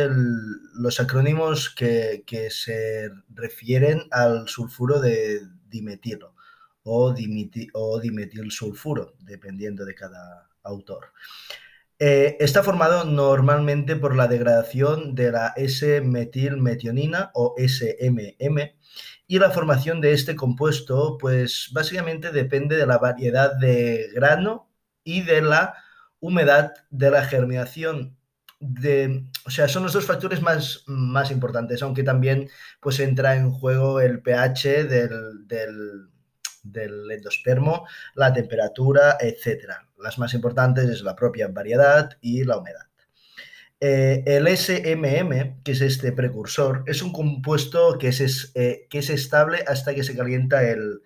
los 0.77 0.99
acrónimos 0.99 1.69
que, 1.69 2.25
se 2.51 3.11
refieren 3.29 4.05
al 4.11 4.49
sulfuro 4.49 4.99
de 4.99 5.43
dimetilo 5.69 6.35
o, 6.85 7.15
o 7.75 8.01
dimetilsulfuro, 8.01 9.15
dependiendo 9.21 9.85
de 9.85 9.95
cada 9.95 10.49
autor. 10.63 11.13
Eh, 12.05 12.37
está 12.41 12.65
formado 12.65 13.05
normalmente 13.05 13.95
por 13.95 14.17
la 14.17 14.27
degradación 14.27 15.15
de 15.15 15.31
la 15.31 15.53
S-metilmetionina 15.55 17.31
o 17.33 17.55
SMM 17.57 18.59
y 19.29 19.39
la 19.39 19.51
formación 19.53 20.01
de 20.01 20.13
este 20.13 20.35
compuesto 20.35 21.17
pues 21.21 21.71
básicamente 21.73 22.33
depende 22.33 22.77
de 22.77 22.87
la 22.87 22.99
variedad 22.99 23.55
de 23.55 24.09
grano 24.13 24.69
y 25.05 25.23
de 25.23 25.43
la 25.43 25.75
humedad 26.19 26.73
de 26.91 27.13
la 27.13 27.25
germinación. 27.25 28.17
O 29.47 29.51
sea, 29.53 29.69
son 29.69 29.85
los 29.85 29.93
dos 29.93 30.05
factores 30.05 30.43
más, 30.43 30.83
más 30.89 31.31
importantes, 31.31 31.85
aunque 31.85 32.03
también 32.03 32.51
pues 32.81 32.99
entra 32.99 33.37
en 33.37 33.53
juego 33.53 34.01
el 34.01 34.23
pH 34.23 34.89
del, 34.89 35.47
del, 35.47 36.11
del 36.63 37.11
endospermo, 37.11 37.87
la 38.15 38.33
temperatura, 38.33 39.17
etcétera. 39.21 39.89
Las 39.99 40.19
más 40.19 40.35
importantes 40.35 40.89
es 40.89 41.03
la 41.03 41.17
propia 41.17 41.49
variedad 41.49 42.11
y 42.21 42.45
la 42.45 42.59
humedad. 42.59 42.87
Eh, 43.85 44.23
el 44.27 44.47
SMM, 44.47 45.61
que 45.65 45.73
es 45.73 45.81
este 45.81 46.13
precursor, 46.13 46.85
es 46.87 47.03
un 47.03 47.13
compuesto 47.13 47.99
que 47.99 48.09
es, 48.09 48.53
eh, 48.55 48.87
que 48.89 48.99
es 48.99 49.11
estable 49.11 49.65
hasta 49.67 49.93
que 49.93 50.05
se 50.05 50.17
calienta 50.17 50.63
el, 50.63 51.01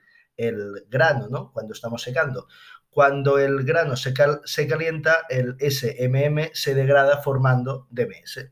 grano, 0.91 1.29
¿no? 1.31 1.53
Cuando 1.53 1.73
estamos 1.73 2.03
secando. 2.03 2.49
Cuando 2.91 3.39
el 3.39 3.65
grano 3.65 3.97
se, 3.97 4.13
se, 4.45 4.69
calienta, 4.69 5.23
el 5.31 5.57
SMM 5.59 6.51
se 6.53 6.75
degrada 6.75 7.23
formando 7.23 7.89
DMS. 7.91 8.51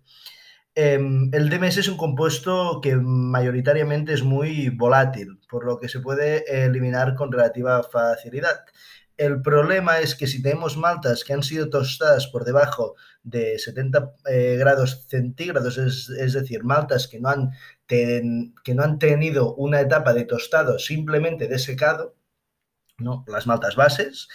Em, 0.76 1.30
el 1.32 1.50
DMS 1.50 1.78
es 1.78 1.88
un 1.88 1.96
compuesto 1.96 2.80
que 2.82 2.96
mayoritariamente 2.96 4.12
es 4.12 4.24
muy 4.24 4.70
volátil, 4.70 5.38
por 5.48 5.64
lo 5.64 5.78
que 5.78 5.88
se 5.88 6.00
puede 6.00 6.64
eliminar 6.64 7.14
con 7.14 7.30
relativa 7.30 7.82
facilidad. 7.84 8.64
El 9.16 9.40
problema 9.42 10.00
es 10.00 10.16
que 10.16 10.26
si 10.26 10.42
tenemos 10.42 10.76
maltas 10.76 11.22
que 11.22 11.32
han 11.32 11.44
sido 11.44 11.70
tostadas 11.70 12.26
por 12.26 12.44
debajo 12.44 12.96
de 13.22 13.58
70 13.60 14.14
eh, 14.28 14.56
grados 14.58 15.06
centígrados, 15.08 15.78
es, 15.78 16.32
decir, 16.32 16.64
maltas 16.64 17.06
que 17.06 17.20
no, 17.20 17.28
han 17.28 17.50
que 17.86 18.74
no 18.74 18.82
han 18.82 18.98
tenido 18.98 19.54
una 19.54 19.80
etapa 19.80 20.12
de 20.14 20.24
tostado, 20.24 20.78
simplemente 20.80 21.46
de 21.46 21.58
secado, 21.60 22.16
¿no? 22.98 23.24
las 23.28 23.46
maltas 23.46 23.76
bases, 23.76 24.28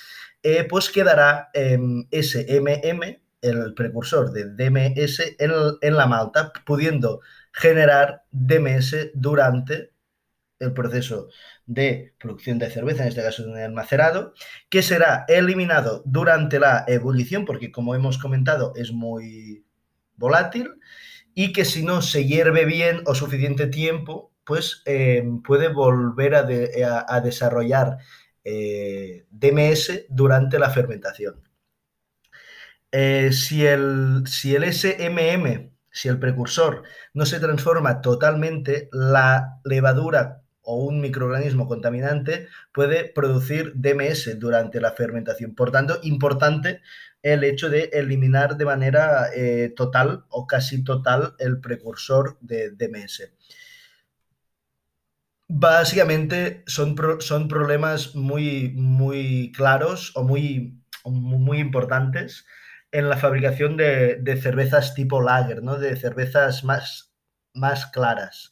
eh, 0.43 0.63
pues 0.63 0.89
quedará 0.89 1.50
SMM, 1.53 3.22
el 3.41 3.74
precursor 3.74 4.31
de 4.31 4.46
DMS, 4.46 5.36
en, 5.39 5.96
la 5.96 6.08
malta, 6.08 6.51
pudiendo 6.65 7.22
generar 7.51 8.24
DMS 8.31 9.12
durante 9.13 9.91
el 10.60 10.74
proceso 10.74 11.29
de 11.65 12.13
producción 12.19 12.60
de 12.60 12.69
cerveza, 12.69 13.03
en 13.03 13.10
este 13.10 13.24
caso 13.24 13.43
en 13.43 13.58
el 13.58 13.72
macerado, 13.72 14.34
que 14.69 14.81
será 14.81 15.25
eliminado 15.27 16.03
durante 16.05 16.60
la 16.60 16.84
ebullición, 16.88 17.46
porque 17.46 17.72
como 17.72 17.96
hemos 17.96 18.17
comentado 18.17 18.74
es 18.75 18.91
muy 18.91 19.65
volátil, 20.17 20.74
y 21.34 21.53
que 21.53 21.63
si 21.63 21.84
no 21.84 22.01
se 22.01 22.25
hierve 22.25 22.65
bien 22.65 23.01
o 23.05 23.15
suficiente 23.15 23.67
tiempo, 23.67 24.34
pues 24.43 24.81
eh, 24.86 25.24
puede 25.46 25.69
volver 25.69 26.36
a, 26.36 27.22
desarrollar 27.22 27.98
eh, 28.43 29.25
DMS 29.29 30.05
durante 30.10 30.60
la 30.60 30.72
fermentación. 30.72 31.49
Eh, 32.91 33.31
si, 33.31 33.65
el, 33.65 34.24
si 34.25 34.55
el 34.55 34.63
SMM, 34.74 35.72
si 35.91 36.08
el 36.08 36.19
precursor 36.19 36.84
no 37.13 37.25
se 37.25 37.39
transforma 37.39 38.01
totalmente, 38.01 38.89
la 38.91 39.60
levadura 39.63 40.43
o 40.62 40.84
un 40.86 41.01
microorganismo 41.01 41.67
contaminante 41.67 42.48
puede 42.74 43.05
producir 43.05 43.74
DMS 43.75 44.39
durante 44.39 44.81
la 44.81 44.91
fermentación. 44.91 45.55
Por 45.55 45.72
tanto, 45.72 46.00
importante 46.03 46.81
el 47.22 47.43
hecho 47.43 47.69
de 47.69 47.89
eliminar 47.93 48.58
de 48.58 48.65
manera 48.65 49.27
eh, 49.36 49.74
total 49.75 50.25
o 50.29 50.48
casi 50.48 50.84
total 50.84 51.36
el 51.39 51.60
precursor 51.60 52.38
de 52.41 52.72
DMS. 52.72 53.31
Básicamente 55.48 56.63
son, 56.67 56.96
son 57.19 57.48
problemas 57.48 58.15
muy, 58.15 58.69
muy 58.75 59.51
claros 59.51 60.12
o 60.15 60.24
muy, 60.24 60.79
muy 61.03 61.60
importantes 61.60 62.46
en 62.91 63.10
la 63.10 63.17
fabricación 63.17 63.77
de, 63.77 64.39
cervezas 64.41 64.93
tipo 64.93 65.22
lager, 65.22 65.63
¿no? 65.63 65.77
de 65.77 65.96
cervezas 65.96 66.63
más, 66.63 67.13
más 67.53 67.86
claras. 67.88 68.51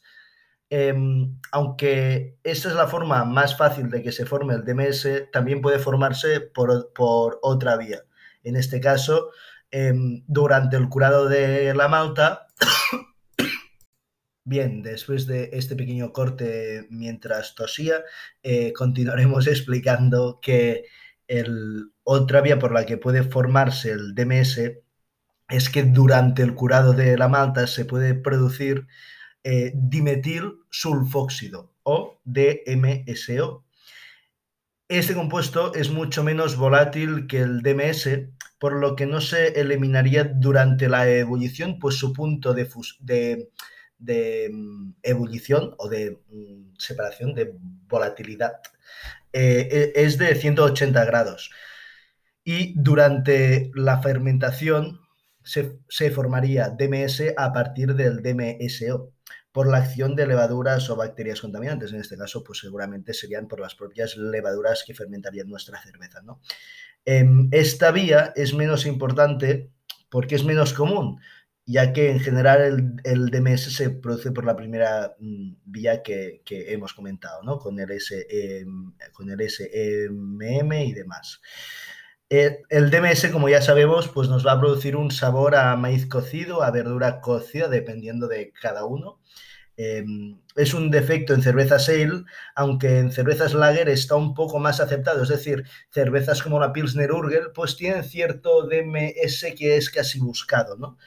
Em, 0.70 1.38
aunque 1.50 2.38
esta 2.44 2.68
es 2.68 2.74
la 2.74 2.88
forma 2.88 3.24
más 3.24 3.56
fácil 3.56 3.88
de 3.88 4.02
que 4.02 4.12
se 4.12 4.26
forme 4.26 4.54
el 4.54 4.64
DMS, 4.64 5.30
también 5.32 5.62
puede 5.62 5.78
formarse 5.78 6.40
por, 6.40 7.38
otra 7.42 7.76
vía. 7.76 8.02
En 8.44 8.56
este 8.56 8.80
caso, 8.80 9.30
em, 9.70 10.24
durante 10.26 10.76
el 10.76 10.88
curado 10.88 11.28
de 11.28 11.74
la 11.74 11.88
malta, 11.88 12.46
Bien, 14.44 14.82
después 14.82 15.26
de 15.26 15.50
este 15.52 15.76
pequeño 15.76 16.10
corte 16.10 16.86
mientras 16.88 17.54
tosía, 17.54 18.02
eh, 18.42 18.72
continuaremos 18.72 19.46
explicando 19.46 20.40
que 20.40 20.84
el, 21.28 21.92
otra 22.02 22.40
vía 22.40 22.58
por 22.58 22.72
la 22.72 22.86
que 22.86 22.96
puede 22.96 23.22
formarse 23.22 23.92
el 23.92 24.14
DMS 24.14 24.60
es 25.48 25.70
que 25.70 25.82
durante 25.84 26.42
el 26.42 26.54
curado 26.54 26.92
de 26.92 27.16
la 27.16 27.28
malta 27.28 27.66
se 27.66 27.84
puede 27.84 28.14
producir 28.14 28.86
eh, 29.44 29.72
dimetil 29.74 30.54
sulfóxido 30.70 31.72
o 31.82 32.20
DMSO. 32.24 33.64
Este 34.88 35.14
compuesto 35.14 35.74
es 35.74 35.90
mucho 35.90 36.24
menos 36.24 36.56
volátil 36.56 37.26
que 37.26 37.40
el 37.40 37.62
DMS, 37.62 38.08
por 38.58 38.74
lo 38.74 38.96
que 38.96 39.06
no 39.06 39.20
se 39.20 39.60
eliminaría 39.60 40.24
durante 40.24 40.88
la 40.88 41.08
ebullición, 41.08 41.78
pues 41.78 41.96
su 41.96 42.12
punto 42.12 42.54
de, 42.54 42.68
de, 43.98 44.50
mm, 44.52 44.94
ebullición 45.02 45.74
o 45.78 45.88
de 45.88 46.22
mm, 46.30 46.74
separación 46.78 47.34
de 47.34 47.54
volatilidad 47.86 48.60
eh, 49.40 49.92
e, 49.94 50.04
es 50.04 50.18
de 50.18 50.34
180 50.34 51.04
grados. 51.04 51.50
Y 52.42 52.74
durante 52.76 53.70
la 53.74 54.02
fermentación 54.02 55.00
se, 55.44 55.78
se 55.88 56.10
formaría 56.10 56.70
DMS 56.70 57.34
a 57.36 57.52
partir 57.52 57.94
del 57.94 58.22
DMSO 58.22 59.12
por 59.52 59.70
la 59.70 59.78
acción 59.78 60.16
de 60.16 60.26
levaduras 60.26 60.90
o 60.90 60.96
bacterias 60.96 61.40
contaminantes. 61.40 61.92
En 61.92 62.00
este 62.00 62.16
caso, 62.16 62.42
pues 62.42 62.58
seguramente 62.58 63.14
serían 63.14 63.46
por 63.46 63.60
las 63.60 63.76
propias 63.76 64.16
levaduras 64.16 64.82
que 64.84 64.94
fermentarían 64.94 65.48
nuestra 65.48 65.80
cerveza. 65.80 66.20
¿no? 66.22 66.40
Em, 67.04 67.48
esta 67.52 67.92
vía 67.92 68.32
es 68.34 68.54
menos 68.54 68.86
importante 68.86 69.70
porque 70.10 70.34
es 70.34 70.44
menos 70.44 70.72
común, 70.72 71.20
ya 71.68 71.92
que 71.92 72.10
en 72.10 72.18
general 72.18 72.98
el, 73.04 73.26
DMS 73.30 73.74
se 73.76 73.90
produce 73.90 74.32
por 74.32 74.46
la 74.46 74.56
primera 74.56 75.14
mm, 75.18 75.56
vía 75.66 76.02
que, 76.02 76.40
hemos 76.48 76.94
comentado, 76.94 77.42
¿no? 77.42 77.58
con, 77.58 77.78
el 77.78 77.90
SM, 77.90 78.94
con 79.12 79.30
el 79.30 79.50
SMM 79.50 80.72
y 80.72 80.94
demás. 80.94 81.42
Eh, 82.30 82.62
el 82.70 82.90
DMS, 82.90 83.28
como 83.30 83.50
ya 83.50 83.60
sabemos, 83.60 84.08
pues 84.08 84.30
nos 84.30 84.46
va 84.46 84.52
a 84.52 84.60
producir 84.60 84.96
un 84.96 85.10
sabor 85.10 85.56
a 85.56 85.76
maíz 85.76 86.06
cocido, 86.06 86.62
a 86.62 86.70
verdura 86.70 87.20
cocida, 87.20 87.68
dependiendo 87.68 88.28
de 88.28 88.50
cada 88.52 88.86
uno. 88.86 89.20
Em, 89.76 90.40
es 90.56 90.74
un 90.74 90.90
defecto 90.90 91.34
en 91.34 91.42
cervezas 91.42 91.88
ale, 91.90 92.24
aunque 92.56 92.98
en 92.98 93.12
cervezas 93.12 93.54
lager 93.54 93.88
está 93.90 94.16
un 94.16 94.34
poco 94.34 94.58
más 94.58 94.80
aceptado. 94.80 95.22
Es 95.22 95.28
decir, 95.28 95.64
cervezas 95.90 96.42
como 96.42 96.58
la 96.60 96.72
Pilsner 96.72 97.12
Urgel, 97.12 97.52
pues 97.54 97.76
tienen 97.76 98.04
cierto 98.04 98.66
DMS 98.66 99.54
que 99.56 99.76
es 99.76 99.90
casi 99.90 100.18
buscado, 100.18 100.76
¿no? 100.78 100.98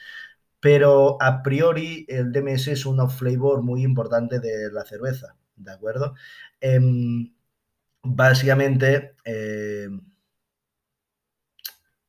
Pero 0.61 1.17
a 1.21 1.43
priori 1.43 2.05
el 2.07 2.31
DMS 2.31 2.67
es 2.69 2.85
un 2.85 2.99
off-flavor 2.99 3.63
muy 3.63 3.83
importante 3.83 4.39
de 4.39 4.71
la 4.71 4.85
cerveza, 4.85 5.35
¿de 5.55 5.71
acuerdo? 5.71 6.15
Em, 6.61 7.33
básicamente, 8.03 9.15
em, 9.25 10.01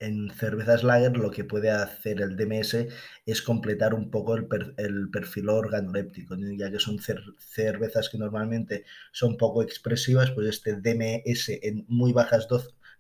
en 0.03 0.31
cervezas 0.35 0.83
lager 0.83 1.17
lo 1.17 1.31
que 1.31 1.45
puede 1.45 1.71
hacer 1.71 2.21
el 2.21 2.37
DMS 2.37 2.89
es 3.25 3.43
completar 3.43 3.95
un 3.95 4.11
poco 4.11 4.35
el, 4.37 5.11
perfil 5.11 5.49
organoléptico, 5.49 6.37
ya 6.59 6.71
que 6.71 6.81
son 6.81 6.99
cervezas 7.39 8.09
que 8.11 8.19
normalmente 8.19 8.85
son 9.13 9.37
poco 9.37 9.63
expresivas, 9.63 10.31
pues 10.33 10.49
este 10.49 10.75
DMS 10.77 11.61
en 11.63 11.85
muy 11.89 12.13
bajas 12.13 12.49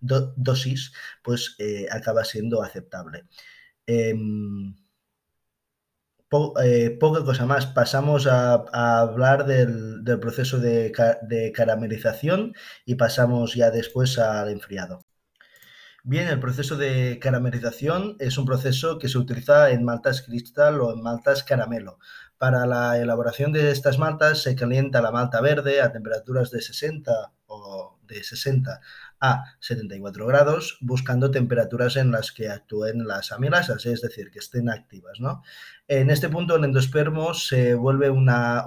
dosis 0.00 0.92
pues 1.22 1.56
eh, 1.58 1.86
acaba 1.90 2.24
siendo 2.24 2.62
aceptable. 2.62 3.24
Eh, 6.62 6.96
poca 6.98 7.24
cosa 7.24 7.46
más. 7.46 7.66
Pasamos 7.66 8.26
a, 8.26 8.64
hablar 9.00 9.44
del, 9.46 10.02
proceso 10.20 10.58
de, 10.58 10.92
de, 11.22 11.52
caramelización 11.52 12.54
y 12.86 12.94
pasamos 12.94 13.54
ya 13.54 13.70
después 13.70 14.18
al 14.18 14.50
enfriado. 14.50 15.04
Bien, 16.04 16.26
el 16.28 16.40
proceso 16.40 16.76
de 16.76 17.18
caramelización 17.20 18.16
es 18.18 18.36
un 18.38 18.46
proceso 18.46 18.98
que 18.98 19.08
se 19.08 19.18
utiliza 19.18 19.70
en 19.70 19.84
maltas 19.84 20.22
cristal 20.22 20.80
o 20.80 20.92
en 20.92 21.02
maltas 21.02 21.44
caramelo. 21.44 21.98
Para 22.38 22.66
la 22.66 22.98
elaboración 22.98 23.52
de 23.52 23.70
estas 23.70 23.98
maltas 23.98 24.42
se 24.42 24.56
calienta 24.56 25.02
la 25.02 25.12
malta 25.12 25.40
verde 25.40 25.80
a 25.80 25.92
temperaturas 25.92 26.50
de 26.50 26.60
60 26.60 27.12
o 27.46 27.98
de 28.02 28.24
60 28.24 28.80
a 29.22 29.44
74 29.60 30.26
grados, 30.26 30.78
buscando 30.80 31.30
temperaturas 31.30 31.96
en 31.96 32.10
las 32.10 32.32
que 32.32 32.48
actúen 32.48 33.06
las 33.06 33.30
amilasas, 33.30 33.86
es 33.86 34.02
decir, 34.02 34.32
que 34.32 34.40
estén 34.40 34.68
activas. 34.68 35.20
¿no? 35.20 35.42
En 35.86 36.10
este 36.10 36.28
punto 36.28 36.56
el 36.56 36.64
endospermo 36.64 37.32
se 37.32 37.74
vuelve 37.76 38.10
una, 38.10 38.64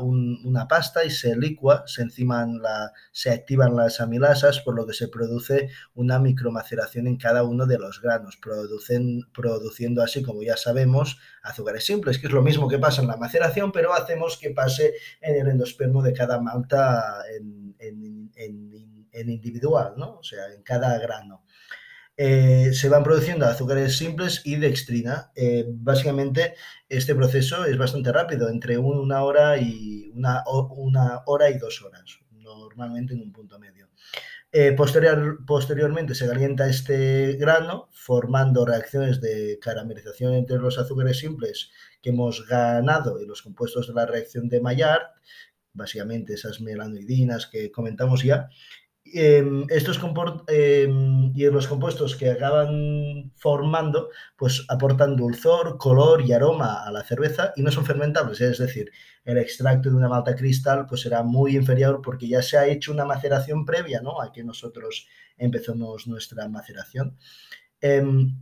pasta 0.70 1.04
y 1.04 1.12
se 1.12 1.36
licua, 1.36 1.84
se, 1.88 2.04
enciman 2.04 2.62
la, 2.62 2.94
se 3.12 3.32
activan 3.32 3.76
las 3.76 4.00
amilasas, 4.00 4.62
por 4.62 4.76
lo 4.76 4.88
que 4.88 4.94
se 4.94 5.10
produce 5.10 5.70
una 5.94 6.20
micromaceración 6.20 7.08
en 7.08 7.18
cada 7.18 7.44
uno 7.44 7.66
de 7.66 7.78
los 7.78 8.02
granos, 8.02 8.38
producen, 8.38 9.24
produciendo 9.34 10.02
así, 10.02 10.24
como 10.24 10.42
ya 10.42 10.56
sabemos, 10.56 11.20
azúcares 11.44 11.86
simples, 11.86 12.18
que 12.18 12.28
es 12.28 12.34
lo 12.34 12.42
mismo 12.42 12.70
que 12.70 12.80
pasa 12.80 13.02
en 13.02 13.10
la 13.10 13.18
maceración, 13.18 13.74
pero 13.74 13.94
hacemos 13.94 14.38
que 14.38 14.52
pase 14.52 14.94
en 15.20 15.36
el 15.36 15.50
endospermo 15.50 16.02
de 16.02 16.14
cada 16.14 16.40
malta 16.40 17.24
en 17.80 18.95
individual, 19.16 19.94
¿no? 19.98 20.18
o 20.20 20.24
sea, 20.24 20.48
en 20.54 20.64
cada 20.64 20.98
grano. 21.00 21.44
Eh, 22.18 22.72
se 22.74 22.88
van 22.88 23.04
produciendo 23.04 23.46
azúcares 23.46 23.98
simples 23.98 24.42
y 24.46 24.56
dextrina. 24.56 25.32
Eh, 25.36 25.66
básicamente, 25.68 26.56
este 26.88 27.14
proceso 27.14 27.66
es 27.66 27.78
bastante 27.78 28.12
rápido, 28.12 28.50
entre 28.50 28.78
una 28.78 29.24
hora 29.24 29.58
y 29.58 30.12
una, 30.16 30.44
hora 31.26 31.50
y 31.50 31.58
dos 31.58 31.82
horas. 31.82 32.20
normalmente 32.32 33.14
en 33.14 33.22
un 33.22 33.32
punto 33.32 33.60
medio. 33.60 33.90
Eh, 34.52 34.72
posterior, 34.72 35.40
posteriormente 35.46 36.16
se 36.16 36.28
calienta 36.28 36.70
este 36.70 37.34
grano 37.34 37.90
formando 37.92 38.66
reacciones 38.66 39.20
de 39.20 39.60
caramelización 39.62 40.34
entre 40.34 40.58
los 40.58 40.78
azúcares 40.78 41.20
simples 41.20 41.72
que 42.02 42.12
hemos 42.12 42.48
ganado 42.48 43.20
y 43.20 43.26
los 43.26 43.42
compuestos 43.42 43.88
de 43.88 43.94
la 43.94 44.06
reacción 44.06 44.48
de 44.48 44.62
Maillard, 44.62 45.02
básicamente 45.74 46.36
esas 46.36 46.62
melanoidinas 46.62 47.48
que 47.48 47.70
comentamos 47.70 48.24
ya, 48.24 48.48
Em, 49.18 49.66
estos 49.70 49.98
em, 50.48 51.32
y 51.34 51.46
los 51.46 51.68
compuestos 51.68 52.18
que 52.18 52.32
acaban 52.32 53.32
formando, 53.38 54.10
pues 54.36 54.66
aportan 54.68 55.16
dulzor, 55.16 55.78
color 55.78 56.22
y 56.22 56.34
aroma 56.34 56.84
a 56.84 56.92
la 56.92 57.02
cerveza 57.02 57.54
y 57.56 57.62
no 57.62 57.72
son 57.72 57.86
fermentables, 57.86 58.42
es 58.42 58.58
decir, 58.58 58.92
el 59.24 59.38
extracto 59.38 59.90
de 59.90 59.96
una 59.96 60.10
malta 60.10 60.36
cristal 60.36 60.86
pues 60.86 61.00
será 61.00 61.24
muy 61.24 61.56
inferior 61.56 62.02
porque 62.04 62.28
ya 62.28 62.42
se 62.42 62.58
ha 62.58 62.68
hecho 62.68 62.92
una 62.92 63.06
maceración 63.06 63.64
previa, 63.64 64.02
¿no? 64.02 64.20
A 64.22 64.34
que 64.34 64.44
nosotros 64.44 65.08
empezamos 65.38 66.08
nuestra 66.08 66.50
maceración. 66.50 67.18
Em, 67.80 68.36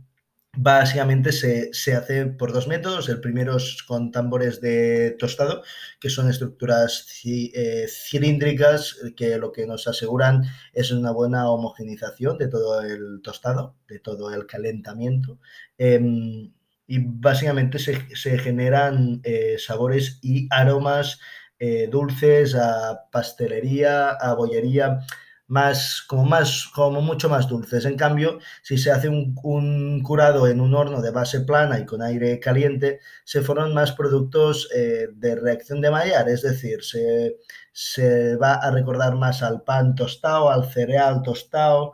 Básicamente 0.56 1.32
se, 1.32 1.94
hace 1.94 2.26
por 2.26 2.52
dos 2.52 2.68
métodos. 2.68 3.08
El 3.08 3.20
primero 3.20 3.56
es 3.56 3.82
con 3.82 4.10
tambores 4.10 4.60
de 4.60 5.16
tostado, 5.18 5.62
que 6.00 6.10
son 6.10 6.30
estructuras 6.30 7.06
eh, 7.24 7.86
cilíndricas 7.88 8.96
que 9.16 9.38
lo 9.38 9.52
que 9.52 9.66
nos 9.66 9.88
aseguran 9.88 10.44
es 10.72 10.90
una 10.90 11.10
buena 11.10 11.50
homogenización 11.50 12.38
de 12.38 12.48
todo 12.48 12.80
el 12.82 13.20
tostado, 13.22 13.76
de 13.88 13.98
todo 13.98 14.32
el 14.32 14.46
calentamiento. 14.46 15.38
Em, 15.78 16.52
y 16.86 16.98
básicamente 16.98 17.78
se, 17.78 18.38
generan 18.38 19.20
eh, 19.24 19.56
sabores 19.58 20.18
y 20.22 20.46
aromas 20.50 21.18
eh, 21.58 21.88
dulces 21.90 22.54
a 22.54 23.08
pastelería, 23.10 24.10
a 24.10 24.34
bollería 24.34 25.00
más, 25.46 26.02
como 26.08 26.24
más, 26.24 26.70
como 26.74 27.00
mucho 27.00 27.28
más 27.28 27.48
dulces. 27.48 27.84
En 27.84 27.96
cambio, 27.96 28.38
si 28.62 28.78
se 28.78 28.90
hace 28.90 29.08
un, 29.08 30.02
curado 30.02 30.48
en 30.48 30.60
un 30.60 30.74
horno 30.74 31.02
de 31.02 31.10
base 31.10 31.40
plana 31.40 31.78
y 31.78 31.86
con 31.86 32.02
aire 32.02 32.40
caliente, 32.40 33.00
se 33.24 33.42
forman 33.42 33.74
más 33.74 33.92
productos 33.92 34.68
eh, 34.74 35.08
de 35.14 35.36
reacción 35.36 35.80
de 35.80 35.90
Maillard, 35.90 36.28
es 36.28 36.42
decir, 36.42 36.82
se, 36.82 37.36
se, 37.72 38.36
va 38.36 38.54
a 38.54 38.70
recordar 38.70 39.16
más 39.16 39.42
al 39.42 39.62
pan 39.62 39.94
tostado, 39.94 40.50
al 40.50 40.70
cereal 40.70 41.22
tostado, 41.22 41.92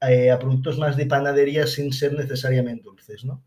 eh, 0.00 0.30
a 0.30 0.38
productos 0.38 0.78
más 0.78 0.96
de 0.96 1.06
panadería 1.06 1.66
sin 1.66 1.92
ser 1.92 2.12
necesariamente 2.14 2.84
dulces, 2.84 3.24
¿no? 3.24 3.42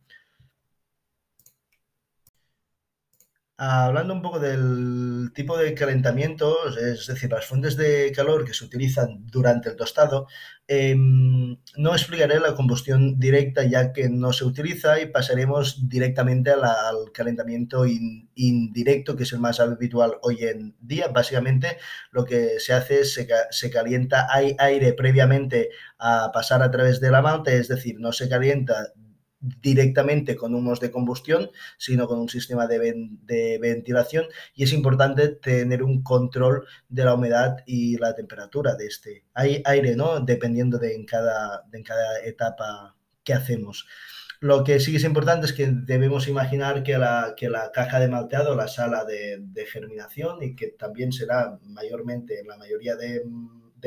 Hablando 3.64 4.16
un 4.16 4.24
poco 4.24 4.40
del 4.40 5.32
tipo 5.36 5.56
de 5.56 5.76
calentamiento, 5.76 6.56
es 6.80 7.06
decir, 7.06 7.30
las 7.30 7.46
fuentes 7.46 7.78
de 7.78 8.12
calor 8.12 8.44
que 8.44 8.56
se 8.56 8.66
utilizan 8.66 9.28
durante 9.28 9.70
el 9.70 9.76
tostado, 9.76 10.26
em, 10.68 11.58
no 11.78 11.94
explicaré 11.94 12.40
la 12.40 12.56
combustión 12.56 13.20
directa 13.20 13.64
ya 13.64 13.94
que 13.94 14.10
no 14.10 14.34
se 14.34 14.46
utiliza 14.46 15.00
y 15.00 15.12
pasaremos 15.12 15.88
directamente 15.88 16.50
al 16.50 17.12
calentamiento 17.14 17.86
indirecto, 18.34 19.16
que 19.16 19.24
es 19.24 19.34
el 19.34 19.40
más 19.40 19.60
habitual 19.60 20.16
hoy 20.24 20.44
en 20.44 20.76
día. 20.80 21.10
Básicamente 21.10 21.78
lo 22.12 22.26
que 22.26 22.60
se 22.60 22.74
hace 22.74 23.02
es 23.02 23.14
se, 23.14 23.28
se 23.52 23.70
calienta 23.70 24.28
aire 24.58 24.94
previamente 24.94 25.70
a 26.00 26.32
pasar 26.34 26.64
a 26.64 26.72
través 26.72 27.00
de 27.00 27.12
la 27.12 27.44
es 27.46 27.68
decir, 27.68 28.00
no 28.00 28.12
se 28.12 28.28
calienta 28.28 28.88
directamente 29.42 30.36
con 30.36 30.54
humos 30.54 30.80
de 30.80 30.92
combustión, 30.92 31.50
sino 31.78 32.08
con 32.08 32.20
un 32.20 32.30
sistema 32.30 32.68
de, 32.68 33.60
ventilación 33.60 34.26
y 34.56 34.64
es 34.64 34.74
importante 34.74 35.30
tener 35.30 35.84
un 35.84 36.04
control 36.04 36.66
de 36.90 37.06
la 37.06 37.16
humedad 37.16 37.58
y 37.66 37.98
la 37.98 38.16
temperatura 38.16 38.76
de 38.76 38.86
este 38.86 39.26
aire, 39.34 39.96
¿no? 39.96 40.20
Dependiendo 40.20 40.78
de 40.78 40.96
en 40.96 41.06
cada, 41.06 41.64
en 41.74 41.84
cada 41.84 42.24
etapa 42.24 42.96
que 43.24 43.34
hacemos. 43.34 43.88
Lo 44.40 44.64
que 44.64 44.80
sí 44.80 44.96
es 44.96 45.04
importante 45.04 45.46
es 45.46 45.54
que 45.54 45.68
debemos 45.72 46.28
imaginar 46.28 46.82
que 46.82 46.98
la, 46.98 47.36
que 47.38 47.48
la 47.48 47.72
caja 47.72 48.00
de 48.00 48.08
malteado, 48.08 48.56
la 48.56 48.68
sala 48.68 49.06
de, 49.06 49.66
germinación, 49.72 50.42
y 50.42 50.56
que 50.56 50.70
también 50.70 51.12
será 51.12 51.60
mayormente 51.64 52.40
en 52.40 52.48
la 52.48 52.58
mayoría 52.58 52.96
de, 52.96 53.24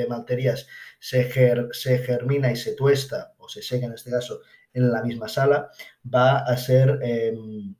malterías, 0.08 0.68
se, 1.00 1.28
se 1.72 1.98
germina 1.98 2.52
y 2.52 2.56
se 2.56 2.74
tuesta, 2.74 3.34
o 3.38 3.48
se 3.48 3.62
seca 3.62 3.86
en 3.86 3.94
este 3.94 4.12
caso, 4.12 4.42
en 4.74 4.92
la 4.92 5.02
misma 5.02 5.28
sala, 5.28 5.70
va 6.04 6.38
a 6.38 6.56
ser 6.56 6.98
em, 7.02 7.74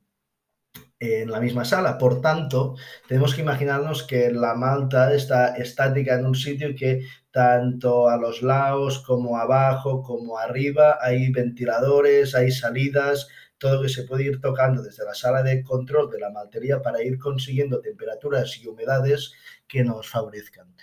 en 0.99 1.29
la 1.29 1.39
misma 1.39 1.65
sala. 1.65 1.97
Por 1.97 2.21
tanto, 2.21 2.75
tenemos 3.07 3.35
que 3.35 3.41
imaginarnos 3.41 4.03
que 4.03 4.31
la 4.31 4.55
malta 4.55 5.13
está 5.13 5.55
estática 5.57 6.15
en 6.15 6.25
un 6.25 6.35
sitio 6.35 6.75
que 6.75 7.05
tanto 7.31 8.07
a 8.09 8.17
los 8.17 8.41
lados 8.41 8.99
como 8.99 9.37
abajo 9.37 10.01
como 10.01 10.37
arriba 10.37 10.97
hay 11.01 11.31
ventiladores, 11.31 12.33
hay 12.33 12.51
salidas, 12.51 13.27
todo 13.57 13.81
que 13.81 13.89
se 13.89 14.03
puede 14.03 14.23
ir 14.23 14.41
tocando 14.41 14.81
desde 14.81 15.05
la 15.05 15.13
sala 15.13 15.43
de 15.43 15.63
control 15.63 16.09
de 16.09 16.19
la 16.19 16.29
maltería 16.29 16.81
para 16.81 17.03
ir 17.03 17.17
consiguiendo 17.19 17.81
temperaturas 17.81 18.57
y 18.57 18.67
humedades 18.67 19.33
que 19.67 19.83
nos 19.83 20.09
favorezcan. 20.09 20.73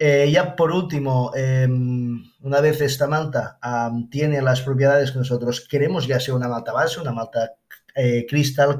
Eh, 0.00 0.30
ya 0.30 0.54
por 0.54 0.70
último, 0.70 1.32
em, 1.34 2.22
una 2.40 2.60
vez 2.60 2.80
esta 2.80 3.08
malta 3.08 3.58
tiene 4.10 4.40
las 4.42 4.60
propiedades 4.62 5.10
que 5.10 5.18
nosotros 5.18 5.66
queremos, 5.68 6.06
ya 6.06 6.20
sea 6.20 6.34
una 6.34 6.48
malta 6.48 6.72
base, 6.72 7.00
una 7.00 7.12
malta 7.12 7.56
eh, 7.96 8.26
cristal 8.28 8.78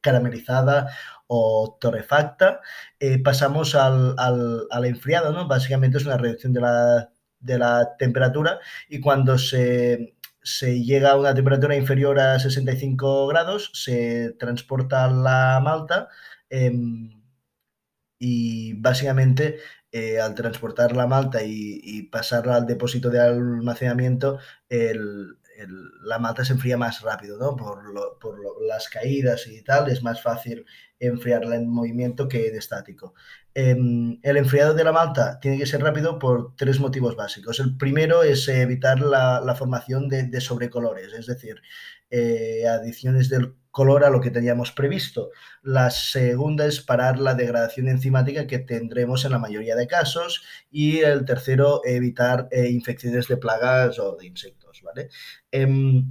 caramelizada 0.00 0.90
o 1.28 1.78
torrefacta, 1.80 2.60
eh, 2.98 3.18
pasamos 3.22 3.74
al, 3.76 4.16
enfriado, 4.84 5.32
¿no? 5.32 5.46
Básicamente 5.46 5.98
es 5.98 6.06
una 6.06 6.16
reducción 6.16 6.52
de 6.52 6.60
la, 7.58 7.96
temperatura 7.98 8.58
y 8.88 9.00
cuando 9.00 9.38
se, 9.38 10.14
llega 10.60 11.12
a 11.12 11.16
una 11.16 11.34
temperatura 11.34 11.76
inferior 11.76 12.18
a 12.18 12.38
65 12.40 13.26
grados, 13.28 13.70
se 13.74 14.32
transporta 14.38 15.08
la 15.08 15.60
malta 15.62 16.08
em, 16.50 17.22
y 18.18 18.74
básicamente 18.74 19.58
eh, 19.92 20.20
al 20.20 20.34
transportar 20.34 20.96
la 20.96 21.06
malta 21.06 21.42
y, 21.44 22.02
pasarla 22.10 22.56
al 22.56 22.66
depósito 22.66 23.10
de 23.10 23.20
almacenamiento, 23.20 24.38
la 26.02 26.18
malta 26.18 26.44
se 26.44 26.54
enfría 26.54 26.76
más 26.76 27.02
rápido, 27.02 27.38
¿no? 27.38 27.56
Por, 27.56 27.82
las 28.66 28.88
caídas 28.88 29.46
y 29.48 29.62
tal, 29.62 29.90
es 29.90 30.02
más 30.02 30.22
fácil 30.22 30.64
enfriarla 30.98 31.56
en 31.56 31.68
movimiento 31.68 32.28
que 32.28 32.48
en 32.48 32.56
estático. 32.56 33.14
Em, 33.54 34.18
el 34.22 34.36
enfriado 34.38 34.72
de 34.72 34.84
la 34.84 34.92
malta 34.92 35.38
tiene 35.40 35.58
que 35.58 35.66
ser 35.66 35.82
rápido 35.82 36.18
por 36.18 36.56
tres 36.56 36.80
motivos 36.80 37.16
básicos. 37.16 37.60
El 37.60 37.76
primero 37.76 38.22
es 38.22 38.48
evitar 38.48 39.00
la, 39.00 39.54
formación 39.58 40.08
de, 40.08 40.40
sobrecolores, 40.40 41.12
es 41.12 41.26
decir, 41.26 41.60
eh, 42.10 42.66
adiciones 42.66 43.28
del 43.28 43.54
color 43.72 44.04
a 44.04 44.10
lo 44.10 44.20
que 44.20 44.30
teníamos 44.30 44.70
previsto. 44.70 45.30
La 45.62 45.90
segunda 45.90 46.66
es 46.66 46.80
parar 46.80 47.18
la 47.18 47.34
degradación 47.34 47.88
enzimática 47.88 48.46
que 48.46 48.60
tendremos 48.60 49.24
en 49.24 49.32
la 49.32 49.38
mayoría 49.40 49.74
de 49.74 49.88
casos. 49.88 50.44
Y 50.70 51.00
el 51.00 51.24
tercero, 51.24 51.80
evitar 51.84 52.48
eh, 52.52 52.68
infecciones 52.70 53.26
de 53.26 53.38
plagas 53.38 53.98
o 53.98 54.16
de 54.16 54.26
insectos. 54.26 54.82
¿vale? 54.84 55.08
Em, 55.50 56.06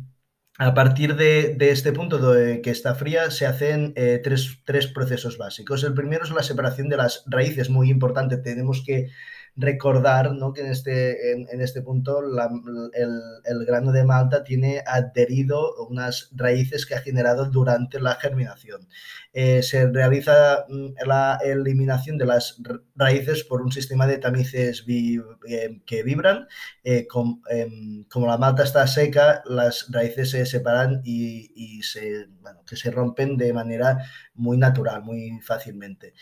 a 0.57 0.73
partir 0.73 1.15
de, 1.15 1.55
este 1.59 1.93
punto 1.93 2.17
de 2.33 2.61
que 2.61 2.71
está 2.71 2.95
fría, 2.95 3.31
se 3.31 3.45
hacen 3.45 3.93
eh, 3.95 4.19
tres, 4.23 4.59
tres, 4.65 4.87
procesos 4.87 5.37
básicos. 5.37 5.83
El 5.83 5.93
primero 5.93 6.23
es 6.23 6.31
la 6.31 6.43
separación 6.43 6.89
de 6.89 6.97
las 6.97 7.23
raíces, 7.27 7.69
muy 7.69 7.89
importante. 7.89 8.37
Tenemos 8.37 8.83
que 8.85 9.09
recordar 9.55 10.33
¿no? 10.33 10.53
que 10.53 10.61
en 10.61 10.67
este, 10.67 11.33
en, 11.33 11.61
este 11.61 11.81
punto 11.81 12.19
el, 12.19 13.65
grano 13.65 13.91
de 13.91 14.03
malta 14.05 14.43
tiene 14.43 14.81
adherido 14.85 15.85
unas 15.87 16.29
raíces 16.35 16.85
que 16.85 16.95
ha 16.95 17.01
generado 17.01 17.45
durante 17.45 17.99
la 17.99 18.15
germinación. 18.15 18.87
Eh, 19.33 19.63
se 19.63 19.87
realiza 19.87 20.65
mm, 20.67 21.07
la 21.07 21.39
eliminación 21.43 22.17
de 22.17 22.25
las 22.25 22.61
raíces 22.95 23.45
por 23.45 23.61
un 23.61 23.71
sistema 23.71 24.05
de 24.05 24.17
tamices 24.17 24.83
eh, 24.87 25.81
que 25.85 26.03
vibran. 26.03 26.47
Eh, 26.83 27.07
em, 27.49 28.03
como 28.05 28.27
la 28.27 28.37
malta 28.37 28.63
está 28.63 28.85
seca, 28.87 29.41
las 29.45 29.87
raíces 29.89 30.31
se 30.31 30.45
separan 30.45 31.01
y, 31.05 31.81
se, 31.83 32.27
que 32.67 32.75
se 32.75 32.91
rompen 32.91 33.37
de 33.37 33.53
manera 33.53 33.99
muy 34.33 34.57
natural, 34.57 35.03
muy 35.03 35.39
fácilmente. 35.41 36.13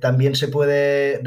también 0.00 0.34
se 0.34 0.48
puede 0.48 1.20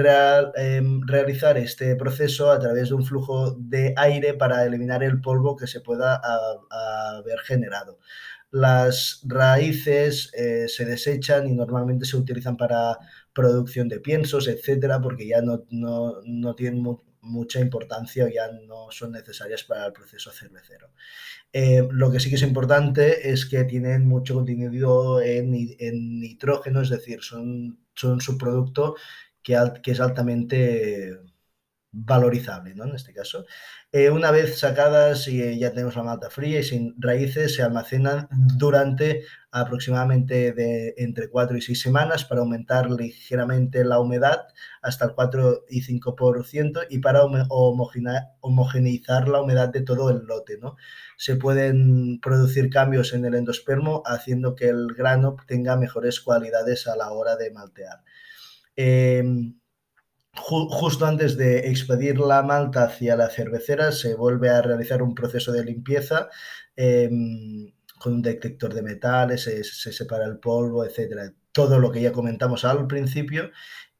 em, 0.55 1.01
realizar 1.07 1.22
este 1.29 1.95
proceso 1.95 2.51
a 2.51 2.59
través 2.59 2.89
de 2.89 2.95
un 2.95 3.05
flujo 3.05 3.51
de 3.51 3.93
aire 3.97 4.33
para 4.33 4.65
eliminar 4.65 5.03
el 5.03 5.21
polvo 5.21 5.55
que 5.55 5.67
se 5.67 5.81
pueda 5.81 6.21
haber 7.15 7.39
generado 7.39 7.99
las 8.53 9.21
raíces 9.23 10.31
eh, 10.35 10.67
se 10.67 10.85
desechan 10.85 11.47
y 11.47 11.53
normalmente 11.53 12.05
se 12.05 12.17
utilizan 12.17 12.55
para 12.55 12.99
producción 13.33 13.89
de 13.89 13.99
piensos, 13.99 14.47
etcétera, 14.47 15.01
porque 15.01 15.27
ya 15.27 15.41
no, 15.41 16.53
tienen 16.53 16.83
mucha 17.21 17.59
importancia 17.59 18.25
o 18.25 18.27
ya 18.27 18.51
no 18.51 18.91
son 18.91 19.13
necesarias 19.13 19.63
para 19.63 19.87
el 19.87 19.93
proceso 19.93 20.31
cervecero. 20.31 20.91
Eh, 21.51 21.87
lo 21.89 22.11
que 22.11 22.19
sí 22.19 22.29
que 22.29 22.35
es 22.35 22.43
importante 22.43 23.31
es 23.31 23.47
que 23.47 23.63
tienen 23.63 24.07
mucho 24.07 24.35
contenido 24.35 25.19
en, 25.19 25.49
nitrógeno, 26.19 26.81
es 26.81 26.89
decir, 26.89 27.23
son, 27.23 27.79
son 27.95 28.21
subproducto 28.21 28.95
que, 29.43 29.55
que 29.83 29.91
es 29.91 29.99
altamente 29.99 31.19
valorizable, 31.93 32.73
¿no? 32.75 32.85
En 32.85 32.95
este 32.95 33.13
caso. 33.13 33.45
Eh, 33.91 34.09
una 34.09 34.31
vez 34.31 34.57
sacadas 34.57 35.27
y 35.27 35.59
ya 35.59 35.71
tenemos 35.71 35.95
la 35.95 36.03
malta 36.03 36.29
fría 36.31 36.59
y 36.59 36.63
sin 36.63 36.95
raíces, 36.99 37.55
se 37.55 37.61
almacenan 37.61 38.27
durante 38.57 39.25
aproximadamente 39.51 40.51
de 40.53 40.95
entre 40.97 41.29
4 41.29 41.57
y 41.57 41.61
6 41.61 41.79
semanas 41.79 42.25
para 42.25 42.41
aumentar 42.41 42.89
ligeramente 42.89 43.85
la 43.85 43.99
humedad 43.99 44.47
hasta 44.81 45.05
el 45.05 45.13
4 45.13 45.65
y 45.69 45.83
5% 45.83 46.87
y 46.89 46.97
para 46.99 47.21
homogeneizar 47.21 49.27
la 49.27 49.41
humedad 49.41 49.69
de 49.69 49.81
todo 49.81 50.09
el 50.09 50.25
lote, 50.25 50.57
¿no? 50.57 50.75
Se 51.17 51.35
pueden 51.35 52.19
producir 52.19 52.71
cambios 52.71 53.13
en 53.13 53.25
el 53.25 53.35
endospermo 53.35 54.01
haciendo 54.07 54.55
que 54.55 54.69
el 54.69 54.87
grano 54.95 55.35
tenga 55.47 55.77
mejores 55.77 56.19
cualidades 56.19 56.87
a 56.87 56.95
la 56.95 57.11
hora 57.11 57.35
de 57.35 57.51
maltear. 57.51 58.03
Em, 58.75 59.59
justo 60.35 61.05
antes 61.05 61.37
de 61.37 61.69
expedir 61.69 62.19
la 62.19 62.41
malta 62.43 62.85
hacia 62.85 63.15
la 63.15 63.29
cervecera, 63.29 63.91
se 63.91 64.15
vuelve 64.15 64.49
a 64.49 64.61
realizar 64.61 65.01
un 65.01 65.15
proceso 65.15 65.51
de 65.51 65.63
limpieza 65.63 66.29
em, 66.75 67.73
con 67.99 68.13
un 68.15 68.21
detector 68.21 68.73
de 68.73 68.81
metales, 68.81 69.43
se, 69.43 69.63
separa 69.93 70.25
el 70.25 70.39
polvo, 70.39 70.85
etcétera. 70.85 71.33
Todo 71.51 71.79
lo 71.79 71.91
que 71.91 72.01
ya 72.01 72.11
comentamos 72.11 72.65
al 72.65 72.87
principio. 72.87 73.51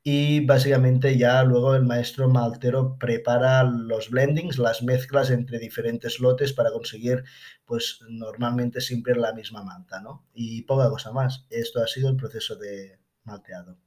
Y 0.06 0.46
básicamente 0.46 1.18
ya 1.18 1.44
luego 1.44 1.76
el 1.76 1.86
maestro 1.86 2.28
maltero 2.28 2.98
prepara 3.00 3.64
los 3.64 4.10
blendings, 4.10 4.58
las 4.58 4.84
mezclas 4.84 5.30
entre 5.30 5.60
diferentes 5.60 6.20
lotes 6.20 6.52
para 6.52 6.72
conseguir, 6.72 7.24
pues 7.64 8.00
normalmente 8.10 8.82
siempre 8.82 9.16
la 9.16 9.34
misma 9.34 9.64
malta, 9.64 10.02
¿no? 10.02 10.26
Y 10.34 10.64
poca 10.64 10.90
cosa 10.90 11.14
más. 11.14 11.46
Esto 11.50 11.82
ha 11.82 11.88
sido 11.88 12.10
el 12.10 12.18
proceso 12.18 12.58
de 12.58 13.00
malteado. 13.24 13.78